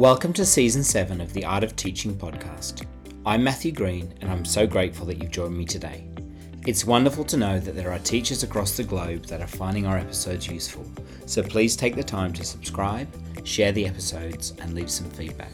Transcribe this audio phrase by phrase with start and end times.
[0.00, 2.86] Welcome to Season 7 of the Art of Teaching podcast.
[3.26, 6.06] I'm Matthew Green, and I'm so grateful that you've joined me today.
[6.66, 9.98] It's wonderful to know that there are teachers across the globe that are finding our
[9.98, 10.90] episodes useful,
[11.26, 13.08] so please take the time to subscribe,
[13.44, 15.52] share the episodes, and leave some feedback.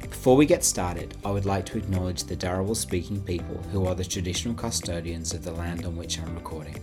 [0.00, 3.94] Before we get started, I would like to acknowledge the Dharawal speaking people who are
[3.94, 6.82] the traditional custodians of the land on which I'm recording.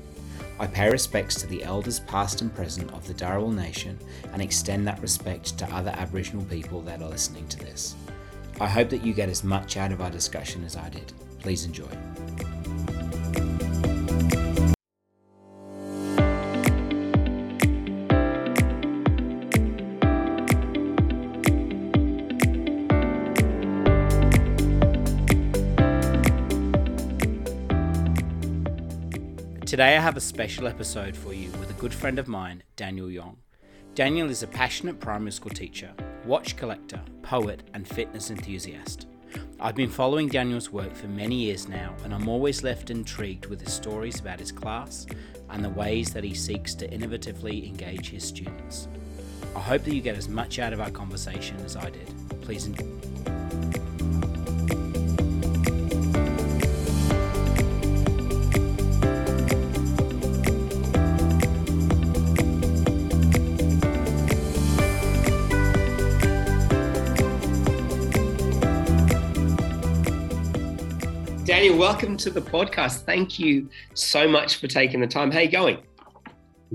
[0.57, 3.99] I pay respects to the elders past and present of the Dharawal Nation
[4.31, 7.95] and extend that respect to other Aboriginal people that are listening to this.
[8.61, 11.11] I hope that you get as much out of our discussion as I did.
[11.39, 11.89] Please enjoy.
[29.75, 33.11] Today I have a special episode for you with a good friend of mine, Daniel
[33.11, 33.35] Yong.
[33.93, 35.91] Daniel is a passionate primary school teacher,
[36.23, 39.07] watch collector, poet, and fitness enthusiast.
[39.59, 43.59] I've been following Daniel's work for many years now, and I'm always left intrigued with
[43.59, 45.07] his stories about his class
[45.49, 48.87] and the ways that he seeks to innovatively engage his students.
[49.57, 52.13] I hope that you get as much out of our conversation as I did.
[52.41, 52.85] Please enjoy.
[71.65, 73.05] Daniel, welcome to the podcast.
[73.05, 75.31] Thank you so much for taking the time.
[75.31, 75.79] How you going?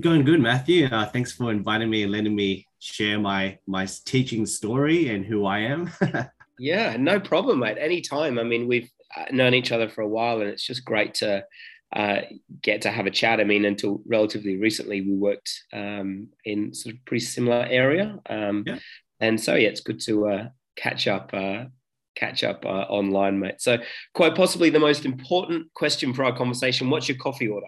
[0.00, 0.86] Going good, Matthew.
[0.86, 5.46] Uh, thanks for inviting me and letting me share my my teaching story and who
[5.46, 5.92] I am.
[6.58, 7.78] yeah, no problem, mate.
[7.78, 8.36] Anytime.
[8.36, 11.44] I mean, we've uh, known each other for a while, and it's just great to
[11.94, 12.22] uh,
[12.60, 13.38] get to have a chat.
[13.38, 18.64] I mean, until relatively recently, we worked um, in sort of pretty similar area, um,
[18.66, 18.80] yeah.
[19.20, 21.66] and so yeah, it's good to uh, catch up uh,
[22.20, 23.60] catch up uh, online, mate.
[23.60, 23.78] So,
[24.14, 27.66] quite possibly the most important question for our conversation what's your coffee order?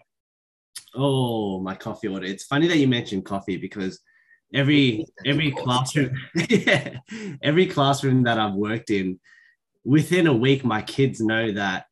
[0.94, 2.26] Oh, my coffee order.
[2.26, 3.98] It's funny that you mentioned coffee because
[4.54, 6.14] every every classroom
[6.48, 6.98] yeah,
[7.42, 9.18] every classroom that I've worked in
[9.84, 11.86] within a week my kids know that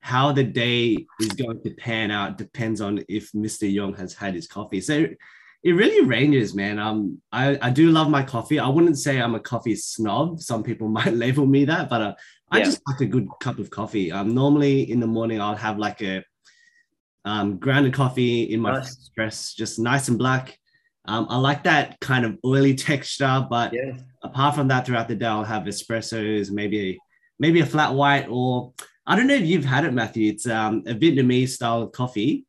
[0.00, 3.70] how the day is going to pan out depends on if Mr.
[3.70, 4.80] Yong has had his coffee.
[4.80, 5.06] So
[5.62, 6.78] it really ranges, man.
[6.78, 8.58] Um, I, I do love my coffee.
[8.58, 10.40] I wouldn't say I'm a coffee snob.
[10.40, 12.14] Some people might label me that, but uh,
[12.50, 12.64] I yeah.
[12.64, 14.10] just like a good cup of coffee.
[14.10, 16.24] Um, normally in the morning I'll have like a
[17.24, 19.10] um, grounded coffee in my nice.
[19.10, 20.56] espresso, just nice and black.
[21.04, 23.98] Um, I like that kind of oily texture, but yeah.
[24.22, 26.98] apart from that, throughout the day I'll have espressos, maybe
[27.38, 28.72] maybe a flat white, or
[29.06, 30.30] I don't know if you've had it, Matthew.
[30.30, 32.46] It's um, a Vietnamese style of coffee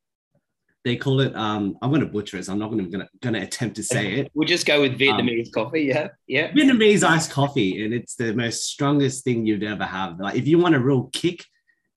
[0.84, 3.34] they call it um i'm going to butcher it so i'm not going to going
[3.34, 4.32] to attempt to say it.
[4.34, 6.52] We'll just go with vietnamese um, coffee yeah yeah.
[6.52, 10.20] Vietnamese iced coffee and it's the most strongest thing you'd ever have.
[10.20, 11.46] Like if you want a real kick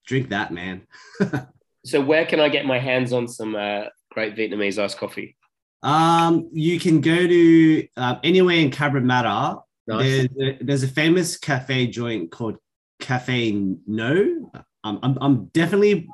[0.06, 0.86] drink that man.
[1.86, 5.36] So where can i get my hands on some uh, great vietnamese iced coffee?
[5.82, 10.00] Um you can go to uh, anywhere in cabramatta nice.
[10.02, 12.56] there's, a, there's a famous cafe joint called
[13.00, 13.52] cafe
[13.86, 14.50] no.
[14.82, 16.08] Um, I'm, I'm definitely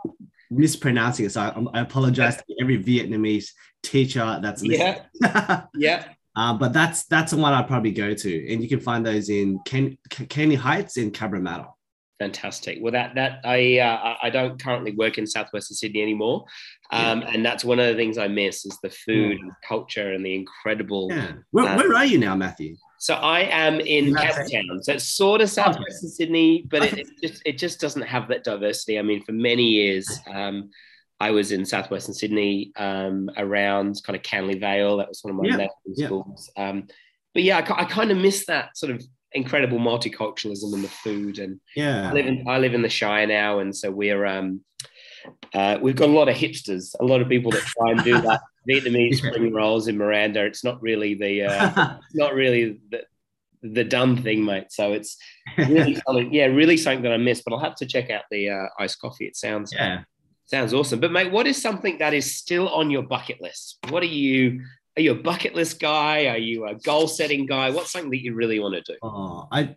[0.50, 1.32] mispronouncing it.
[1.32, 3.50] So I, I apologize to every Vietnamese
[3.82, 4.98] teacher that's listening.
[5.22, 5.62] Yeah.
[5.74, 6.04] yeah.
[6.36, 9.28] Uh, but that's that's the one I'd probably go to, and you can find those
[9.28, 9.98] in Ken,
[10.56, 11.66] Heights in Cabramatta.
[12.20, 12.78] Fantastic.
[12.80, 16.44] Well, that that I uh, I don't currently work in southwestern Sydney anymore,
[16.92, 17.30] um, yeah.
[17.32, 19.44] and that's one of the things I miss is the food yeah.
[19.44, 21.08] and culture and the incredible.
[21.10, 21.32] Yeah.
[21.50, 22.76] Where, um, where are you now, Matthew?
[23.00, 24.82] So I am in Town.
[24.82, 26.10] So it's sort of southwestern.
[26.10, 28.98] Sydney, but it, it, just it just doesn't have that diversity.
[28.98, 30.68] I mean, for many years, um,
[31.18, 34.98] I was in southwestern Sydney um, around kind of Canley Vale.
[34.98, 36.06] That was one of my yeah.
[36.06, 36.50] schools.
[36.58, 36.88] Um,
[37.32, 41.38] but yeah, I, I kind of miss that sort of incredible multiculturalism in the food.
[41.38, 44.60] And yeah, I live in I live in the Shire now, and so we're um,
[45.54, 48.20] uh, we've got a lot of hipsters, a lot of people that try and do
[48.20, 50.44] that Vietnamese spring rolls in Miranda.
[50.44, 53.04] It's not really the uh, not really the
[53.62, 54.70] the dumb thing, mate.
[54.70, 55.16] So it's
[55.56, 57.42] really something, yeah, really something that I miss.
[57.42, 59.26] But I'll have to check out the uh, iced coffee.
[59.26, 60.02] It sounds yeah,
[60.46, 61.00] sounds awesome.
[61.00, 63.78] But mate, what is something that is still on your bucket list?
[63.88, 64.62] What are you?
[64.96, 66.26] Are you a bucket list guy?
[66.26, 67.70] Are you a goal setting guy?
[67.70, 68.98] What's something that you really want to do?
[69.02, 69.74] Oh, I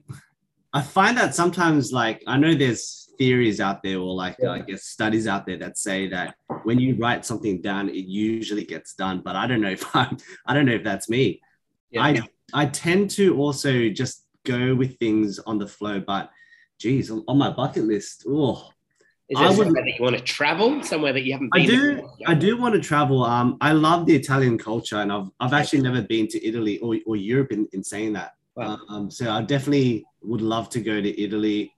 [0.73, 4.51] I find that sometimes like I know there's theories out there or like yeah.
[4.51, 8.65] I guess studies out there that say that when you write something down, it usually
[8.65, 9.21] gets done.
[9.23, 11.41] But I don't know if I'm I don't know if that's me.
[11.91, 12.03] Yeah.
[12.03, 12.21] I
[12.53, 15.99] I tend to also just go with things on the flow.
[15.99, 16.29] But
[16.79, 18.69] geez, on, my bucket list, oh
[19.29, 20.83] is there I somewhere that you want to travel?
[20.83, 21.61] Somewhere that you haven't been?
[21.61, 21.95] I do.
[21.95, 22.17] Before?
[22.27, 23.23] I do want to travel.
[23.23, 26.97] Um, I love the Italian culture, and I've I've actually never been to Italy or,
[27.05, 28.33] or Europe in, in saying that.
[28.55, 28.79] Wow.
[28.89, 31.73] Um, so I definitely would love to go to Italy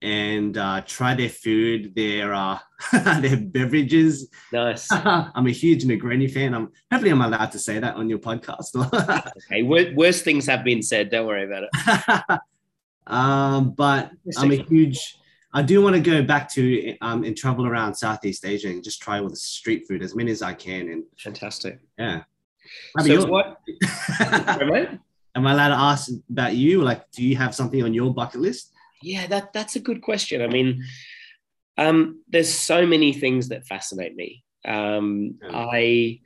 [0.00, 2.58] and uh, try their food, their uh,
[3.20, 4.28] their beverages.
[4.52, 4.88] Nice.
[4.92, 6.54] I'm a huge Negroni fan.
[6.54, 8.76] I'm hopefully I'm allowed to say that on your podcast.
[9.50, 11.10] okay, worse things have been said.
[11.10, 12.40] Don't worry about it.
[13.06, 15.16] um, but I'm a huge.
[15.52, 19.00] I do want to go back to um, and travel around Southeast Asia and just
[19.00, 20.90] try all the street food as many as I can.
[20.90, 21.80] And fantastic.
[21.98, 22.24] Yeah.
[23.02, 23.58] So what?
[25.34, 26.82] Am I allowed to ask about you?
[26.82, 28.72] Like, do you have something on your bucket list?
[29.02, 30.42] Yeah, that that's a good question.
[30.42, 30.84] I mean,
[31.76, 34.44] um, there's so many things that fascinate me.
[34.64, 36.20] Um, I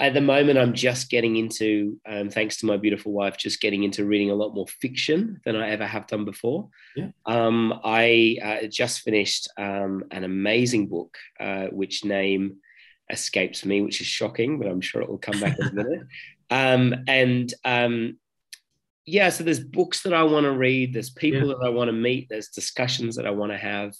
[0.00, 3.84] at the moment i'm just getting into um, thanks to my beautiful wife just getting
[3.84, 7.08] into reading a lot more fiction than i ever have done before yeah.
[7.26, 12.56] um, i uh, just finished um, an amazing book uh, which name
[13.10, 16.06] escapes me which is shocking but i'm sure it will come back in a minute
[16.50, 18.18] um, and um,
[19.06, 21.54] yeah, so there's books that I want to read, there's people yeah.
[21.58, 23.94] that I want to meet, there's discussions that I want to have.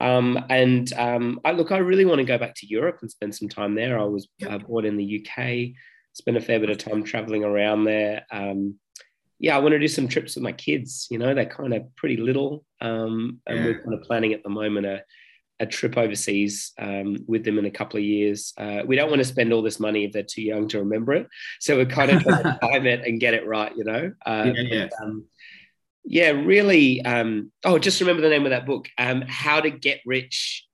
[0.00, 3.34] Um, and um, I look, I really want to go back to Europe and spend
[3.34, 3.98] some time there.
[3.98, 5.76] I was uh, born in the UK,
[6.12, 8.26] spent a fair bit of time traveling around there.
[8.32, 8.78] Um,
[9.38, 11.06] yeah, I want to do some trips with my kids.
[11.08, 13.64] You know, they're kind of pretty little, um, and yeah.
[13.64, 15.04] we're kind of planning at the moment a
[15.60, 18.52] a trip overseas um, with them in a couple of years.
[18.58, 21.12] Uh, we don't want to spend all this money if they're too young to remember
[21.12, 21.28] it.
[21.60, 24.12] So we're kind of trying to time it and get it right, you know?
[24.26, 24.88] Uh, yeah, yeah.
[25.00, 25.26] Um,
[26.04, 27.04] yeah, really.
[27.04, 30.66] Um, oh, just remember the name of that book um, How to Get Rich.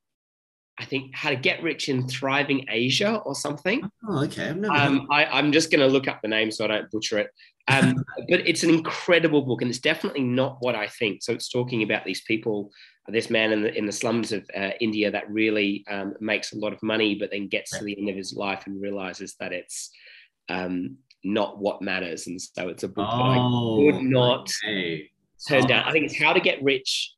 [0.78, 3.88] I think How to Get Rich in Thriving Asia or something.
[4.08, 4.48] Oh, okay.
[4.48, 7.30] Um, I, I'm just going to look up the name so I don't butcher it.
[7.68, 11.22] Um, but it's an incredible book, and it's definitely not what I think.
[11.22, 12.70] So it's talking about these people
[13.08, 16.58] this man in the in the slums of uh, India that really um, makes a
[16.58, 19.52] lot of money, but then gets to the end of his life and realizes that
[19.52, 19.90] it's
[20.48, 24.52] um, not what matters, and so it's a book oh, that I oh, would not
[24.64, 25.10] okay.
[25.46, 25.66] turn oh.
[25.66, 25.84] down.
[25.84, 27.14] I think it's How to Get Rich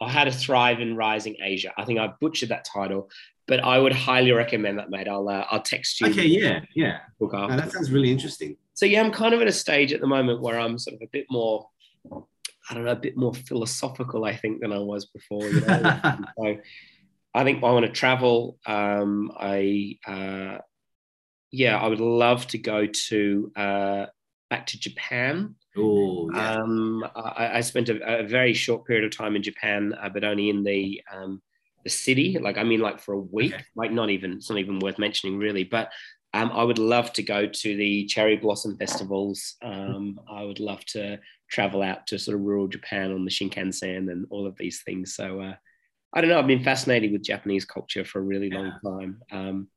[0.00, 1.72] or How to Thrive in Rising Asia.
[1.76, 3.08] I think I butchered that title,
[3.46, 5.08] but I would highly recommend that, mate.
[5.08, 6.08] I'll uh, I'll text you.
[6.08, 6.98] Okay, yeah, yeah.
[7.18, 7.56] Book after.
[7.56, 8.56] that sounds really interesting.
[8.74, 11.02] So yeah, I'm kind of at a stage at the moment where I'm sort of
[11.02, 11.68] a bit more
[12.68, 15.44] I don't know, a bit more philosophical, I think, than I was before.
[15.44, 15.92] You know?
[16.38, 16.56] so
[17.34, 18.58] I think I want to travel.
[18.64, 20.58] Um, I, uh,
[21.50, 24.06] yeah, I would love to go to uh,
[24.50, 25.56] back to Japan.
[25.76, 26.54] Oh, yeah.
[26.54, 30.22] Um, I, I, spent a, a, very short period of time in Japan, uh, but
[30.22, 31.42] only in the um,
[31.82, 32.38] the city.
[32.40, 33.54] Like, I mean, like for a week.
[33.54, 33.64] Okay.
[33.74, 34.34] Like, not even.
[34.34, 35.64] It's not even worth mentioning, really.
[35.64, 35.90] But
[36.34, 39.54] um, I would love to go to the cherry blossom festivals.
[39.62, 44.10] Um, I would love to travel out to sort of rural Japan on the Shinkansen
[44.10, 45.14] and all of these things.
[45.14, 45.54] So uh,
[46.12, 46.38] I don't know.
[46.40, 49.22] I've been fascinated with Japanese culture for a really long time.
[49.30, 49.68] Um,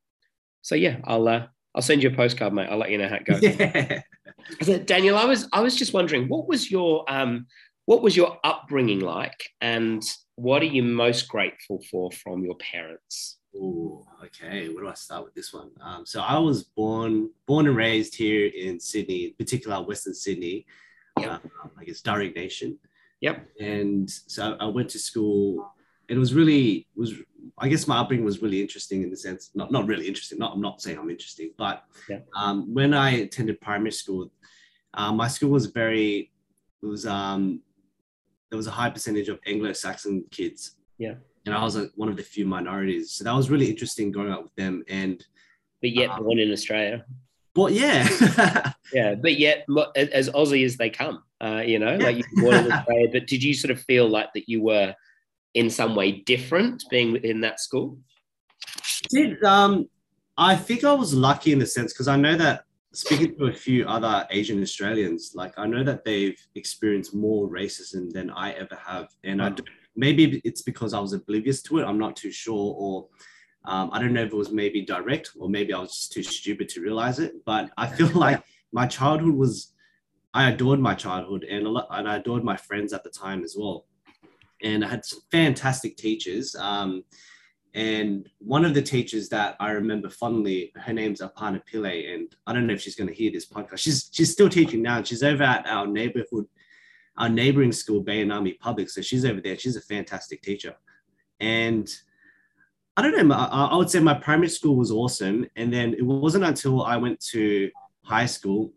[0.64, 1.46] so yeah, I'll uh,
[1.76, 2.70] I'll send you a postcard, mate.
[2.72, 3.44] I'll let you know how it goes.
[3.44, 4.78] Yeah.
[4.86, 7.46] Daniel, I was I was just wondering, what was your um,
[7.86, 10.04] what was your upbringing like, and
[10.36, 13.38] what are you most grateful for from your parents?
[13.60, 14.70] Oh, okay.
[14.70, 15.72] Where do I start with this one?
[15.82, 20.66] Um, so I was born born and raised here in Sydney, in particular Western Sydney
[21.20, 21.32] yep.
[21.44, 22.78] uh, I guess Darug Nation.
[23.22, 23.48] Yep.
[23.60, 25.72] And so I went to school.
[26.10, 27.14] And it was really was
[27.58, 30.40] I guess my upbringing was really interesting in the sense not not really interesting.
[30.40, 31.84] Not I'm not saying I'm interesting, but
[32.36, 34.32] um, when I attended primary school,
[34.94, 36.32] uh, my school was very
[36.82, 37.62] it was um
[38.50, 40.78] there was a high percentage of Anglo-Saxon kids.
[40.98, 41.16] Yeah.
[41.48, 43.12] And I was like one of the few minorities.
[43.12, 44.84] So that was really interesting growing up with them.
[44.88, 45.26] And
[45.82, 47.06] but yet um, born in Australia.
[47.54, 52.06] But yeah, yeah, but yet as Aussie as they come, uh, you know, yeah.
[52.06, 53.08] like you wanted to say.
[53.12, 54.94] But did you sort of feel like that you were
[55.56, 57.98] in some way different being in that school?
[59.10, 59.90] Did um,
[60.38, 63.54] I think I was lucky in the sense because I know that speaking to a
[63.54, 68.76] few other Asian Australians, like I know that they've experienced more racism than I ever
[68.76, 69.50] have, and I
[69.98, 71.86] maybe it's because I was oblivious to it.
[71.86, 73.08] I'm not too sure, or
[73.66, 76.24] um, I don't know if it was maybe direct or maybe I was just too
[76.24, 79.74] stupid to realize it, but I feel like my childhood was,
[80.34, 83.44] I adored my childhood and, a lot, and I adored my friends at the time
[83.44, 83.86] as well.
[84.64, 86.56] And I had some fantastic teachers.
[86.56, 87.04] Um,
[87.74, 92.54] and one of the teachers that I remember fondly, her name's Aparna Pillay, and I
[92.54, 93.78] don't know if she's going to hear this podcast.
[93.80, 95.04] She's she's still teaching now.
[95.04, 96.46] She's over at our neighborhood,
[97.18, 98.90] our neighboring school, Bayanami Public.
[98.90, 99.58] So she's over there.
[99.58, 100.76] She's a fantastic teacher,
[101.40, 101.90] and
[102.96, 103.36] I don't know.
[103.36, 106.98] I, I would say my primary school was awesome, and then it wasn't until I
[106.98, 107.70] went to
[108.04, 108.74] high school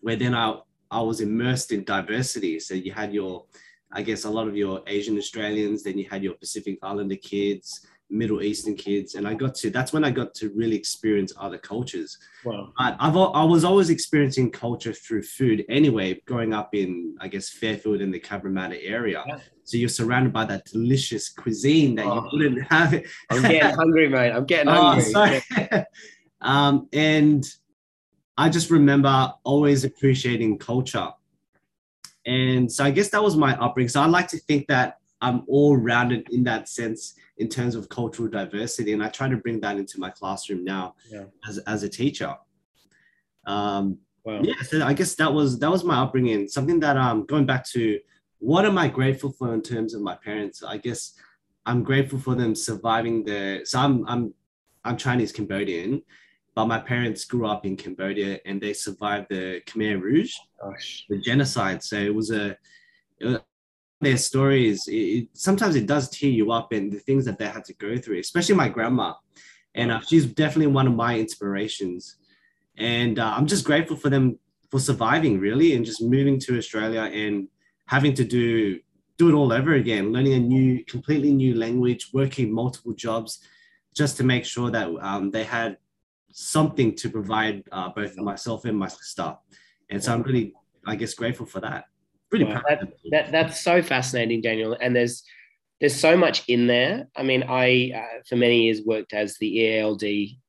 [0.00, 0.56] where then I
[0.90, 2.60] I was immersed in diversity.
[2.60, 3.46] So you had your,
[3.90, 5.82] I guess, a lot of your Asian Australians.
[5.82, 9.92] Then you had your Pacific Islander kids, Middle Eastern kids, and I got to that's
[9.92, 12.18] when I got to really experience other cultures.
[12.44, 12.72] Wow.
[12.78, 16.20] But I've I was always experiencing culture through food anyway.
[16.26, 19.38] Growing up in I guess Fairfield in the Cabramatta area, Yeah.
[19.64, 22.28] so you're surrounded by that delicious cuisine that Oh.
[22.32, 22.94] you wouldn't have.
[22.94, 23.06] It.
[23.30, 24.30] I'm getting hungry, mate.
[24.32, 25.04] I'm getting Oh, hungry.
[25.04, 25.42] sorry.
[26.42, 27.44] um, and
[28.36, 31.08] I just remember always appreciating culture.
[32.24, 33.88] And so I guess that was my upbringing.
[33.88, 37.88] So I like to think that I'm all rounded in that sense in terms of
[37.88, 38.92] cultural diversity.
[38.92, 41.24] And I try to bring that into my classroom now Yeah.
[41.48, 42.34] as, as a teacher.
[43.46, 44.40] Um, Wow.
[44.44, 46.46] yeah, so I guess that was that was my upbringing.
[46.46, 47.98] Something that um going back to
[48.38, 50.62] what am I grateful for in terms of my parents?
[50.62, 51.14] I guess
[51.66, 54.32] I'm grateful for them surviving the so I'm I'm
[54.84, 56.02] I'm Chinese Cambodian,
[56.54, 61.04] but my parents grew up in Cambodia and they survived the Khmer Rouge, Gosh.
[61.08, 61.82] the genocide.
[61.82, 62.56] So it was a
[63.18, 63.38] it was-
[64.02, 64.86] their stories.
[64.88, 67.74] It, it- sometimes it does tear you up and the things that they had to
[67.74, 69.14] go through, especially my grandma,
[69.74, 72.16] and uh, she's definitely one of my inspirations
[72.76, 74.38] and uh, I'm just grateful for them
[74.70, 77.48] for surviving really and just moving to Australia and
[77.86, 78.80] having to do
[79.18, 83.40] do it all over again, learning a new, completely new language, working multiple jobs,
[83.94, 85.76] just to make sure that um, they had
[86.32, 89.36] something to provide uh, both myself and my sister.
[89.90, 90.54] And so I'm really,
[90.86, 91.84] I guess, grateful for that.
[92.32, 92.62] Really Wow.
[92.68, 92.92] them.
[93.10, 95.22] that that's so fascinating daniel and there's
[95.80, 99.48] there's so much in there i mean i uh, for many years worked as the
[99.58, 100.02] eald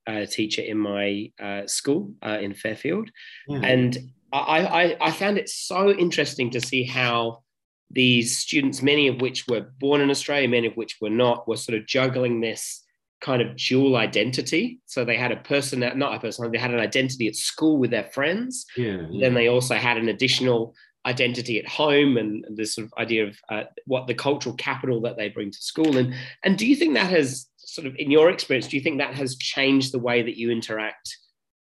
[0.08, 3.10] uh, teacher in my uh, school uh, in fairfield
[3.50, 3.98] and
[4.32, 4.38] I,
[4.82, 7.44] I i found it so interesting to see how
[7.92, 11.58] these students many of which were born in australia many of which were not were
[11.58, 12.82] sort of juggling this
[13.22, 16.80] kind of dual identity so they had a person not a person they had an
[16.80, 19.22] identity at school with their friends yeah, yeah.
[19.22, 23.38] then they also had an additional identity at home and this sort of idea of
[23.50, 26.94] uh, what the cultural capital that they bring to school and and do you think
[26.94, 30.22] that has sort of in your experience do you think that has changed the way
[30.22, 31.18] that you interact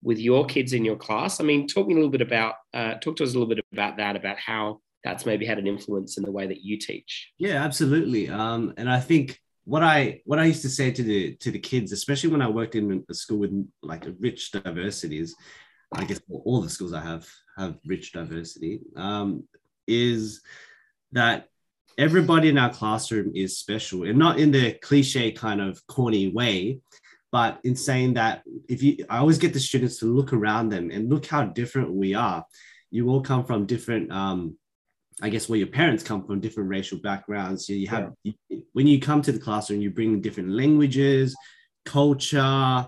[0.04, 1.40] with your kids in your class?
[1.40, 3.64] I mean talk me a little bit about uh, talk to us a little bit
[3.72, 7.32] about that about how that's maybe had an influence in the way that you teach.
[7.38, 8.30] Yeah, absolutely.
[8.30, 11.60] Um, and I think what I what I used to say to the to the
[11.60, 15.36] kids, especially when I worked in a school with like a rich diversity, is
[15.94, 17.28] I guess all the schools I have
[17.58, 19.44] have rich diversity, um,
[19.88, 20.42] is
[21.12, 21.48] that
[21.98, 26.80] everybody in our classroom is special, and not in the cliche kind of corny way,
[27.32, 30.92] but in saying that if you, I always get the students to look around them
[30.92, 32.46] and look how different we are.
[32.92, 34.58] You all come from different um,
[35.22, 37.66] I guess where your parents come from, different racial backgrounds.
[37.66, 38.14] So you have
[38.74, 41.36] when you come to the classroom, you bring different languages,
[41.86, 42.86] culture,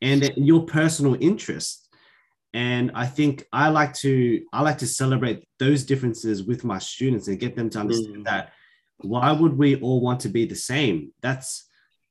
[0.00, 1.87] and your personal interests.
[2.54, 7.28] And I think I like to I like to celebrate those differences with my students
[7.28, 8.24] and get them to understand Mm.
[8.24, 8.52] that
[8.98, 11.12] why would we all want to be the same?
[11.20, 11.68] That's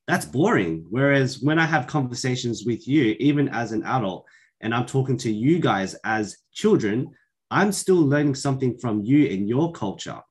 [0.08, 0.86] that's boring.
[0.90, 4.26] Whereas when I have conversations with you, even as an adult,
[4.62, 7.12] and I'm talking to you guys as children,
[7.52, 10.22] I'm still learning something from you and your culture.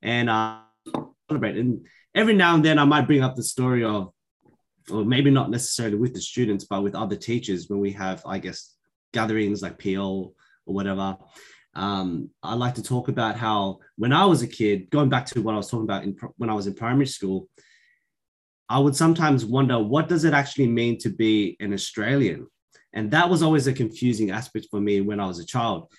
[0.00, 0.60] And uh,
[1.28, 1.56] celebrate.
[1.56, 4.12] And every now and then I might bring up the story of,
[4.90, 8.38] or maybe not necessarily with the students, but with other teachers when we have, I
[8.38, 8.71] guess,
[9.12, 10.34] gatherings like PL
[10.66, 11.16] or whatever.
[11.74, 15.40] Um, I like to talk about how when I was a kid, going back to
[15.40, 17.48] what I was talking about in, when I was in primary school,
[18.68, 22.46] I would sometimes wonder what does it actually mean to be an Australian?
[22.92, 25.90] And that was always a confusing aspect for me when I was a child,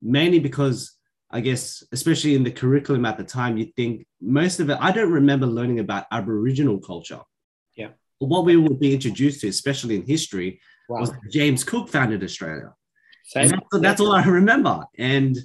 [0.00, 0.98] mainly because
[1.30, 4.92] I guess, especially in the curriculum at the time, you think most of it, I
[4.92, 7.20] don't remember learning about Aboriginal culture.
[7.76, 7.88] Yeah.
[8.18, 12.72] What we would be introduced to, especially in history, wow was James Cook founded Australia.
[13.34, 14.84] That's, that's all I remember.
[14.98, 15.36] And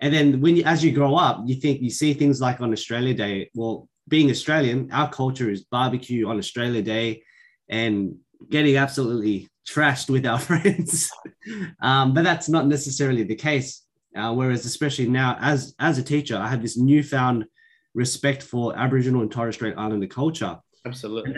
[0.00, 2.72] and then when you, as you grow up, you think you see things like on
[2.72, 3.50] Australia Day.
[3.54, 7.22] Well, being Australian, our culture is barbecue on Australia Day,
[7.68, 8.16] and
[8.50, 11.10] getting absolutely trashed with our friends.
[11.80, 13.82] um, but that's not necessarily the case.
[14.14, 17.44] Uh, whereas, especially now, as as a teacher, I have this newfound
[17.94, 20.58] respect for Aboriginal and Torres Strait Islander culture.
[20.86, 21.32] absolutely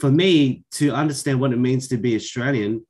[0.00, 2.84] for me to understand what it means to be Australian,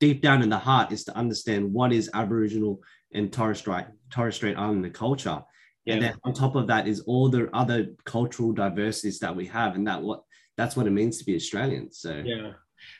[0.00, 2.80] deep down in the heart is to understand what is Aboriginal
[3.12, 5.42] and Torres Strait, Torres Strait Islander culture.
[5.86, 6.08] And Yeah.
[6.08, 9.86] then on top of that is all the other cultural diversities that we have, and
[9.86, 10.22] that what
[10.56, 11.92] that's what it means to be Australian.
[11.92, 12.52] So Yeah.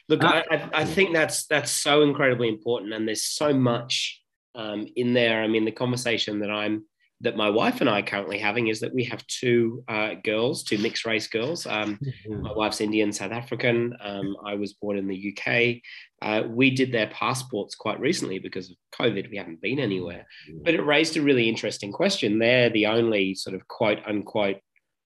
[0.09, 4.23] Look, Uh, I, I, I think that's that's so incredibly important, and there's so much
[4.55, 5.43] um, in there.
[5.43, 6.85] I mean, the conversation that I'm
[7.21, 10.63] that my wife and I are currently having is that we have two uh, girls,
[10.63, 11.67] two mixed race girls.
[11.67, 11.99] Um,
[12.29, 13.97] my wife's Indian, South African.
[14.01, 15.83] Um, I was born in the UK.
[16.23, 19.31] Uh, we did their passports quite recently because of COVID.
[19.31, 20.27] We haven't been anywhere,
[20.63, 22.39] but it raised a really interesting question.
[22.39, 24.59] They're the only sort of quote unquote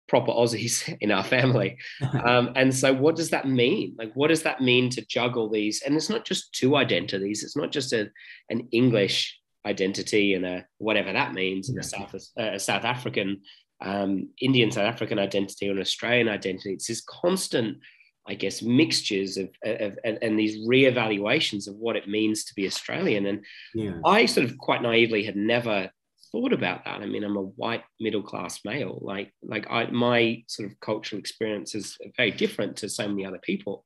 [0.08, 1.78] proper Aussies in our family.
[2.26, 3.94] Um, and so, what does that mean?
[3.98, 5.82] Like, what does that mean to juggle these?
[5.82, 7.44] And it's not just two identities.
[7.44, 8.10] It's not just a,
[8.50, 11.80] an English identity and a whatever that means, yeah.
[11.80, 13.42] a South a South African,
[13.80, 16.72] um, Indian South African identity or an Australian identity.
[16.74, 17.78] It's this constant,
[18.26, 22.66] I guess, mixtures of, of, of and these reevaluations of what it means to be
[22.66, 23.26] Australian.
[23.26, 23.44] And
[23.74, 23.98] yeah.
[24.04, 25.90] I sort of quite naively had never
[26.32, 27.00] thought about that.
[27.00, 28.98] I mean, I'm a white middle class male.
[29.00, 33.40] Like, like I, my sort of cultural experience is very different to so many other
[33.42, 33.84] people.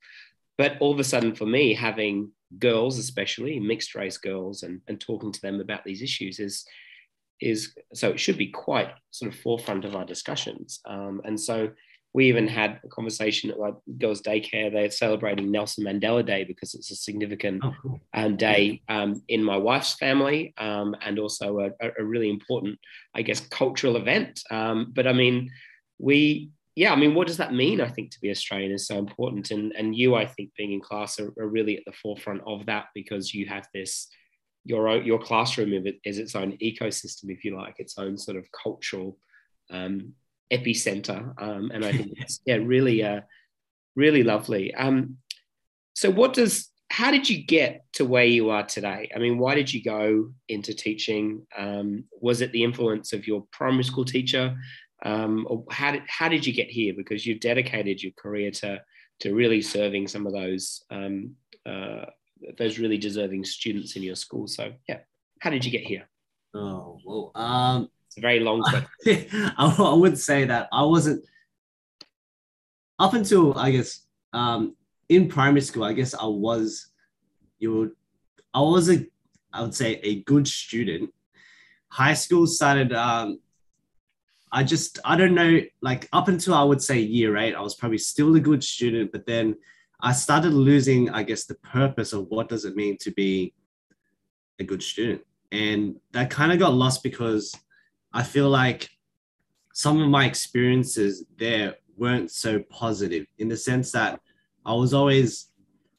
[0.60, 5.00] But all of a sudden, for me, having girls, especially mixed race girls, and, and
[5.00, 6.66] talking to them about these issues is
[7.40, 10.80] is so it should be quite sort of forefront of our discussions.
[10.84, 11.70] Um, and so
[12.12, 14.70] we even had a conversation at like girls' daycare.
[14.70, 18.00] They're celebrating Nelson Mandela Day because it's a significant oh, cool.
[18.12, 22.78] um, day um, in my wife's family um, and also a, a, really important,
[23.14, 24.42] I guess, cultural event.
[24.50, 25.52] Um, but I mean,
[25.98, 27.80] we, yeah, I mean, what does that mean?
[27.80, 29.50] I think to be Australian is so important.
[29.50, 32.66] And, and you, I think, being in class are, are really at the forefront of
[32.66, 34.08] that because you have this.
[34.64, 35.72] Your, own your classroom
[36.04, 39.16] is its own ecosystem, if you like, its own sort of cultural
[39.70, 40.12] um,
[40.52, 41.32] epicenter.
[41.42, 43.22] Um, and I think it's yeah, really, uh,
[43.96, 44.74] really lovely.
[44.74, 45.16] Um,
[45.94, 49.10] so, what does how did you get to where you are today?
[49.14, 51.46] I mean, why did you go into teaching?
[51.56, 54.56] Um, was it the influence of your primary school teacher?
[55.04, 56.94] Um, or how did, how did you get here?
[56.94, 58.80] Because you've dedicated your career to,
[59.20, 61.34] to really serving some of those, um,
[61.66, 62.06] uh,
[62.58, 64.46] those really deserving students in your school.
[64.46, 64.98] So, yeah,
[65.40, 66.08] how did you get here?
[66.54, 69.26] Oh, well, um, it's a very long question.
[69.56, 71.24] I, would say that I wasn't
[72.98, 74.76] up until I guess um,
[75.08, 75.84] in primary school.
[75.84, 76.90] I guess I was
[77.58, 77.90] you would
[78.52, 79.06] I was a
[79.52, 81.12] I would say a good student.
[81.88, 82.92] High school started.
[82.92, 83.40] Um,
[84.52, 87.74] I just I don't know like up until I would say year eight, I was
[87.74, 89.56] probably still a good student, but then
[90.00, 93.54] I started losing I guess the purpose of what does it mean to be
[94.58, 97.54] a good student, and that kind of got lost because
[98.12, 98.88] I feel like
[99.72, 104.20] some of my experiences there weren't so positive in the sense that
[104.64, 105.50] I was always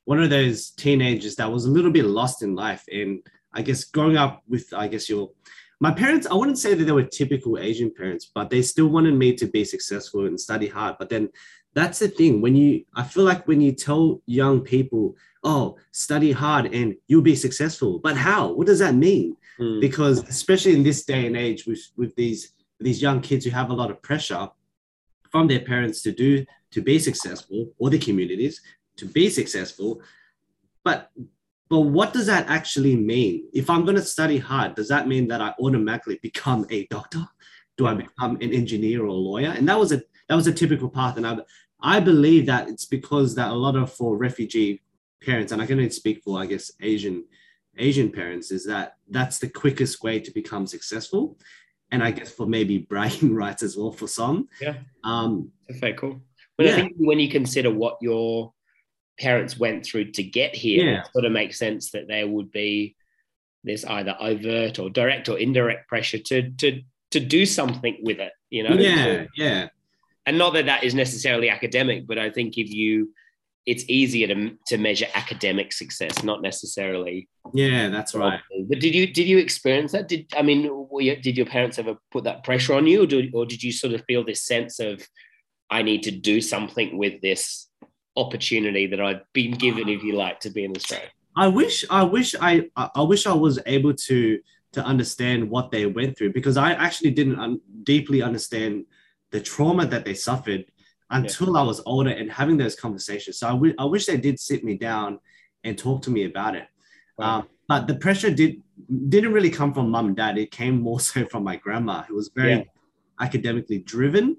[0.05, 2.83] one of those teenagers that was a little bit lost in life.
[2.91, 3.19] And
[3.53, 5.29] I guess growing up with, I guess, your
[5.81, 9.15] my parents, I wouldn't say that they were typical Asian parents, but they still wanted
[9.15, 10.95] me to be successful and study hard.
[10.97, 11.29] But then
[11.73, 16.31] that's the thing when you, I feel like when you tell young people, oh, study
[16.31, 18.53] hard and you'll be successful, but how?
[18.53, 19.35] What does that mean?
[19.61, 19.79] mm.
[19.79, 23.69] because especially in this day and age with with these these young kids who have
[23.69, 24.49] a lot of pressure
[25.31, 28.61] from their parents to do to be successful or the communities
[28.97, 30.01] to be successful
[30.83, 31.11] but
[31.71, 35.27] but what does that actually mean if i'm going to study hard does that mean
[35.27, 37.25] that i automatically become a doctor
[37.77, 40.53] do i become an engineer or a lawyer and that was a that was a
[40.53, 41.35] typical path and i
[41.81, 44.81] i believe that it's because that a lot of for refugee
[45.23, 47.23] parents and i can only speak for i guess asian
[47.77, 51.37] Asian parents is that that's the quickest way to become successful.
[51.91, 54.49] And I guess for maybe bragging rights as well for some.
[54.59, 54.75] Yeah.
[55.03, 56.21] Um, very cool.
[56.57, 56.73] But yeah.
[56.73, 58.53] I think when you consider what your
[59.21, 60.99] parents went through to get here, yeah.
[61.01, 62.95] it sort of makes sense that there would be
[63.63, 66.81] this either overt or direct or indirect pressure to to
[67.11, 68.33] to do something with it.
[68.49, 68.75] You know.
[68.75, 69.25] Yeah.
[69.35, 69.67] Yeah.
[70.25, 73.13] And not that that is necessarily academic, but I think if you
[73.65, 77.29] it's easier to, to measure academic success, not necessarily.
[77.53, 78.39] Yeah, that's right.
[78.67, 80.07] But did you did you experience that?
[80.07, 83.29] Did I mean, you, did your parents ever put that pressure on you, or, do,
[83.33, 85.07] or did you sort of feel this sense of
[85.69, 87.67] I need to do something with this
[88.15, 91.09] opportunity that I've been given, if you like, to be in Australia?
[91.35, 94.39] I wish I wish I I wish I was able to
[94.73, 98.85] to understand what they went through because I actually didn't un- deeply understand
[99.31, 100.65] the trauma that they suffered
[101.09, 101.59] until yeah.
[101.59, 103.37] I was older and having those conversations.
[103.37, 105.19] So I, w- I wish they did sit me down
[105.63, 106.67] and talk to me about it.
[107.17, 107.39] Wow.
[107.39, 108.61] Um, but the pressure did
[109.09, 110.37] didn't really come from mom and dad.
[110.37, 112.63] It came more so from my grandma, who was very yeah.
[113.19, 114.35] academically driven,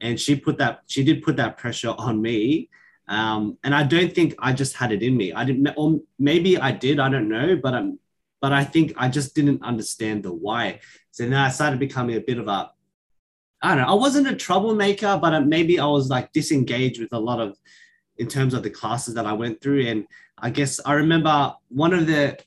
[0.00, 2.68] and she put that she did put that pressure on me.
[3.08, 5.32] Um, and I don't think I just had it in me.
[5.32, 6.98] I didn't, or maybe I did.
[6.98, 7.98] I don't know, but I'm,
[8.40, 10.80] but I think I just didn't understand the why.
[11.10, 12.70] So then I started becoming a bit of a
[13.64, 13.92] I don't know.
[13.92, 17.58] I wasn't a troublemaker, but maybe I was like disengaged with a lot of,
[18.18, 19.86] in terms of the classes that I went through.
[19.86, 22.38] And I guess I remember one of the,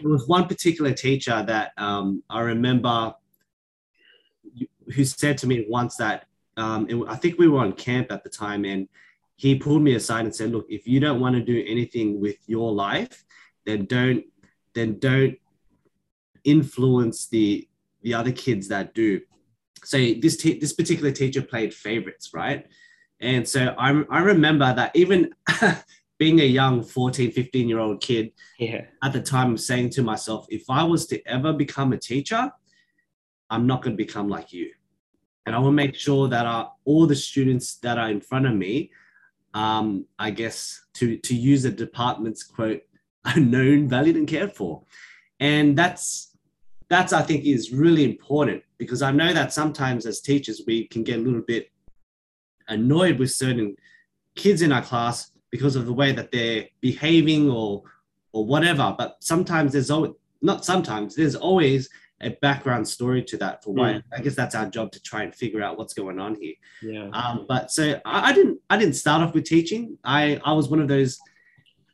[0.00, 3.14] there was one particular teacher that um, I remember
[4.92, 8.24] who said to me once that um, it, I think we were on camp at
[8.24, 8.88] the time, and
[9.42, 12.38] he pulled me aside and said, "Look, if you don't want to do anything with
[12.46, 13.24] your life,
[13.66, 14.24] then don't
[14.74, 15.36] then don't
[16.44, 17.68] influence the
[18.02, 19.20] the other kids that do."
[19.84, 22.66] so this te- this particular teacher played favorites, right?
[23.18, 25.30] And so I, I remember that even
[26.18, 28.82] being a young 14, 15 year old kid Yeah.
[29.02, 32.50] at the time saying to myself, if I was to ever become a teacher,
[33.50, 34.70] I'm not going to become like you.
[35.46, 38.54] And I will make sure that uh, all the students that are in front of
[38.54, 38.92] me,
[39.54, 42.82] um, I guess, to, to use the department's quote,
[43.24, 44.82] are known, valued, and cared for.
[45.40, 46.36] And that's,
[46.88, 51.04] that's, I think, is really important because I know that sometimes as teachers, we can
[51.04, 51.70] get a little bit
[52.68, 53.76] annoyed with certain
[54.34, 57.82] kids in our class because of the way that they're behaving or
[58.32, 58.94] or whatever.
[58.96, 61.88] But sometimes there's always not sometimes there's always
[62.22, 65.34] a background story to that for why I guess that's our job to try and
[65.34, 66.54] figure out what's going on here.
[66.80, 67.08] Yeah.
[67.12, 69.98] Um, but so I, I didn't I didn't start off with teaching.
[70.04, 71.18] I I was one of those.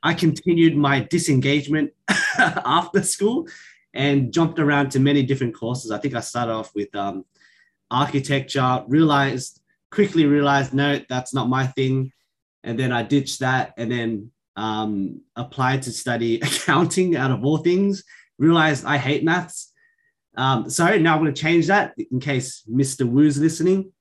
[0.02, 1.92] I continued my disengagement
[2.38, 3.48] after school
[3.94, 5.90] and jumped around to many different courses.
[5.90, 7.24] I think I started off with um,
[7.90, 8.84] architecture.
[8.86, 9.60] Realized
[9.90, 12.12] quickly realized no, that's not my thing,
[12.62, 17.58] and then I ditched that and then um, applied to study accounting out of all
[17.58, 18.04] things.
[18.38, 19.72] Realized I hate maths.
[20.38, 23.04] Um, sorry, now I'm going to change that in case Mr.
[23.04, 23.92] Wu's listening.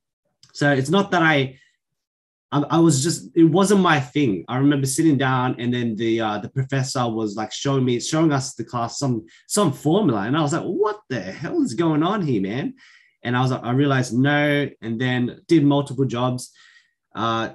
[0.54, 1.58] So it's not that I,
[2.52, 4.46] I, I was just, it wasn't my thing.
[4.48, 8.32] I remember sitting down and then the uh, the professor was like showing me, showing
[8.32, 12.04] us the class some some formula, and I was like, what the hell is going
[12.04, 12.76] on here, man?
[13.24, 16.54] And I was like, I realized no, and then did multiple jobs.
[17.16, 17.50] Uh,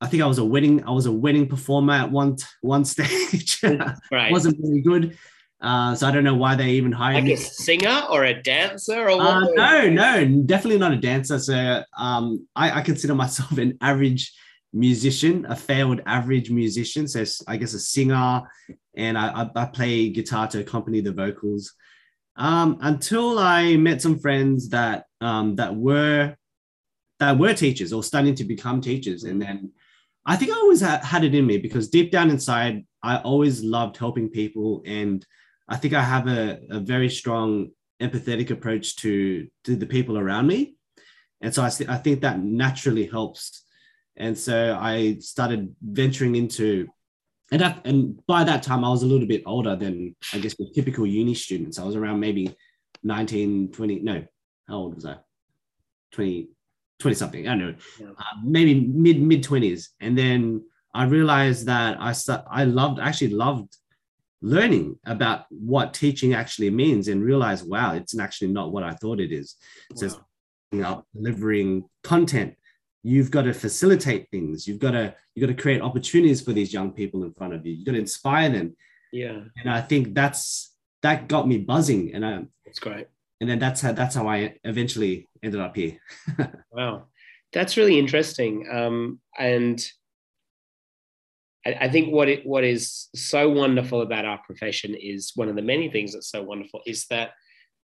[0.00, 3.62] I think I was a wedding, I was a wedding performer at one one stage.
[3.62, 4.32] Right.
[4.32, 5.16] wasn't really good.
[5.64, 7.32] Uh, so I don't know why they even hired like me.
[7.32, 11.38] a singer or a dancer or Uh, no, no, definitely not a dancer.
[11.38, 14.30] So um, I, I consider myself an average
[14.74, 17.08] musician, a failed average musician.
[17.08, 18.42] So I guess a singer,
[18.94, 21.72] and I, I, I play guitar to accompany the vocals.
[22.36, 26.36] Um, until I met some friends that um, that were
[27.20, 29.72] that were teachers or starting to become teachers, and then
[30.26, 33.96] I think I always had it in me because deep down inside, I always loved
[33.96, 35.24] helping people, and
[35.68, 40.46] I think I have a, a very strong empathetic approach to to the people around
[40.46, 40.76] me.
[41.40, 43.64] And so I, I think that naturally helps.
[44.16, 46.88] And so i started venturing into
[47.50, 50.54] and, that, and by that time i was a little bit older than i guess
[50.54, 51.78] the typical uni students.
[51.78, 52.54] I was around maybe
[53.02, 54.24] 19 20 no
[54.68, 55.16] how old was i?
[56.12, 56.48] 20
[57.00, 57.74] 20 something i don't know.
[58.00, 58.06] Yeah.
[58.10, 63.30] uh, maybe mid mid 20s and then i realized that i start, i loved actually
[63.30, 63.76] loved
[64.42, 69.20] learning about what teaching actually means and realize wow it's actually not what i thought
[69.20, 69.56] it is.
[69.94, 70.26] Wow.
[70.72, 72.54] you know, delivering content
[73.04, 74.66] you've got to facilitate things.
[74.66, 77.64] You've got to you've got to create opportunities for these young people in front of
[77.64, 77.74] you.
[77.74, 78.74] You've got to inspire them.
[79.12, 82.14] Yeah, and i think that's that got me buzzing.
[82.14, 83.06] And I, that's great.
[83.40, 85.98] and then that's how that's how i eventually ended up here.
[86.72, 87.04] Wow,
[87.52, 88.66] that's really interesting.
[88.72, 89.80] Um, and
[91.66, 95.56] I, I think what it what is so wonderful about our profession is one of
[95.56, 97.30] the many things that's so wonderful is that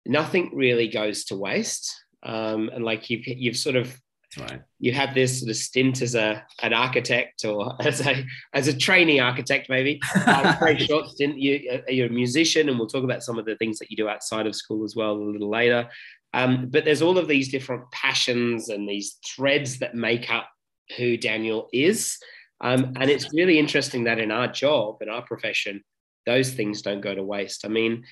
[0.07, 1.95] nothing really goes to waste.
[2.23, 3.99] Um, and like you've you've sort of
[4.39, 4.61] right.
[4.79, 8.77] you had this sort of stint as a an architect or as a as a
[8.77, 10.01] trainee architect maybe.
[10.15, 11.39] Uh, very short stint.
[11.39, 13.97] You, uh, you're a musician and we'll talk about some of the things that you
[13.97, 15.89] do outside of school as well a little later.
[16.35, 20.49] Um, but there's all of these different passions and these threads that make up
[20.97, 22.19] who daniel is
[22.63, 25.83] um, and it's really interesting that in our job in our profession
[26.27, 28.05] those things don't go to waste i mean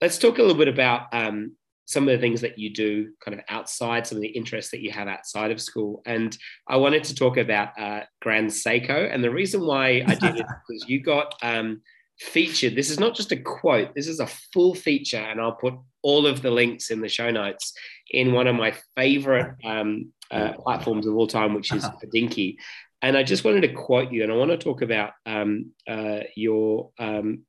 [0.00, 1.52] let's talk a little bit about um,
[1.90, 4.80] some of the things that you do kind of outside, some of the interests that
[4.80, 6.02] you have outside of school.
[6.06, 6.36] And
[6.68, 9.12] I wanted to talk about uh, Grand Seiko.
[9.12, 11.82] And the reason why I did it because you got um,
[12.20, 12.76] featured.
[12.76, 15.16] This is not just a quote, this is a full feature.
[15.16, 17.72] And I'll put all of the links in the show notes
[18.12, 22.56] in one of my favorite um, uh, platforms of all time, which is Hodinkee.
[23.02, 26.20] And I just wanted to quote you, and I want to talk about um, uh,
[26.36, 27.44] your um,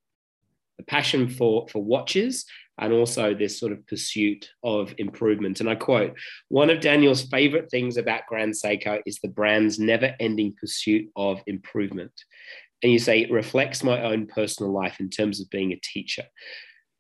[0.88, 2.46] passion for for watches
[2.80, 5.60] and also this sort of pursuit of improvement.
[5.60, 6.18] And I quote,
[6.50, 11.42] one of Daniel's favorite things about Grand Seiko is the brand's never ending pursuit of
[11.46, 12.12] improvement.
[12.82, 16.24] And you say it reflects my own personal life in terms of being a teacher.